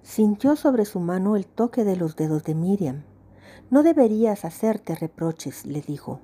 [0.00, 3.02] sintió sobre su mano el toque de los dedos de Miriam.
[3.68, 6.20] No deberías hacerte reproches, le dijo.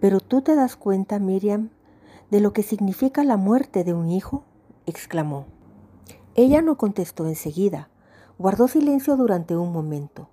[0.00, 1.70] Pero tú te das cuenta, Miriam,
[2.32, 4.42] de lo que significa la muerte de un hijo,
[4.86, 5.46] exclamó.
[6.34, 7.90] Ella no contestó enseguida,
[8.38, 10.28] guardó silencio durante un momento.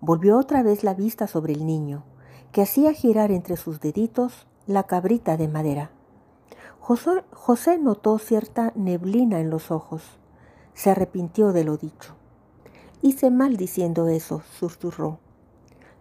[0.00, 2.04] Volvió otra vez la vista sobre el niño,
[2.50, 5.90] que hacía girar entre sus deditos la cabrita de madera.
[6.80, 10.02] José, notó cierta neblina en los ojos.
[10.74, 12.14] Se arrepintió de lo dicho.
[13.02, 15.20] Hice mal diciendo eso, susurró.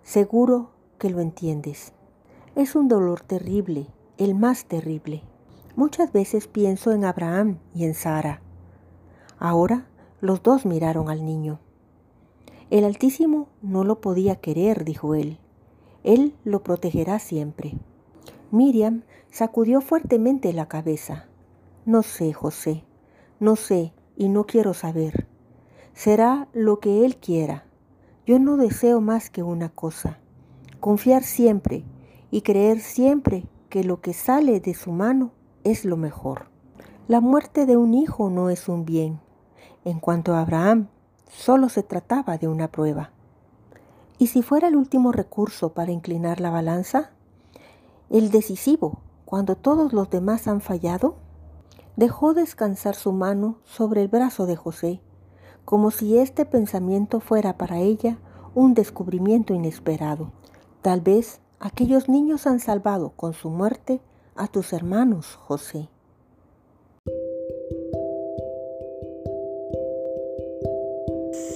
[0.02, 1.94] Seguro que lo entiendes.
[2.56, 5.24] Es un dolor terrible, el más terrible.
[5.76, 8.42] Muchas veces pienso en Abraham y en Sara.
[9.38, 9.86] Ahora
[10.22, 11.60] los dos miraron al niño.
[12.70, 15.40] El Altísimo no lo podía querer, dijo él.
[16.04, 17.74] Él lo protegerá siempre.
[18.52, 21.26] Miriam sacudió fuertemente la cabeza.
[21.86, 22.84] No sé, José,
[23.40, 25.28] no sé y no quiero saber.
[25.94, 27.66] Será lo que Él quiera.
[28.26, 30.20] Yo no deseo más que una cosa,
[30.80, 31.84] confiar siempre
[32.30, 35.32] y creer siempre que lo que sale de su mano
[35.64, 36.46] es lo mejor.
[37.08, 39.20] La muerte de un hijo no es un bien.
[39.84, 40.88] En cuanto a Abraham,
[41.28, 43.12] solo se trataba de una prueba.
[44.20, 47.10] ¿Y si fuera el último recurso para inclinar la balanza?
[48.12, 51.16] ¿El decisivo cuando todos los demás han fallado?
[51.96, 55.02] Dejó descansar su mano sobre el brazo de José,
[55.66, 58.20] como si este pensamiento fuera para ella
[58.54, 60.32] un descubrimiento inesperado.
[60.82, 64.02] Tal vez aquellos niños han salvado con su muerte
[64.36, 65.90] a tus hermanos, José.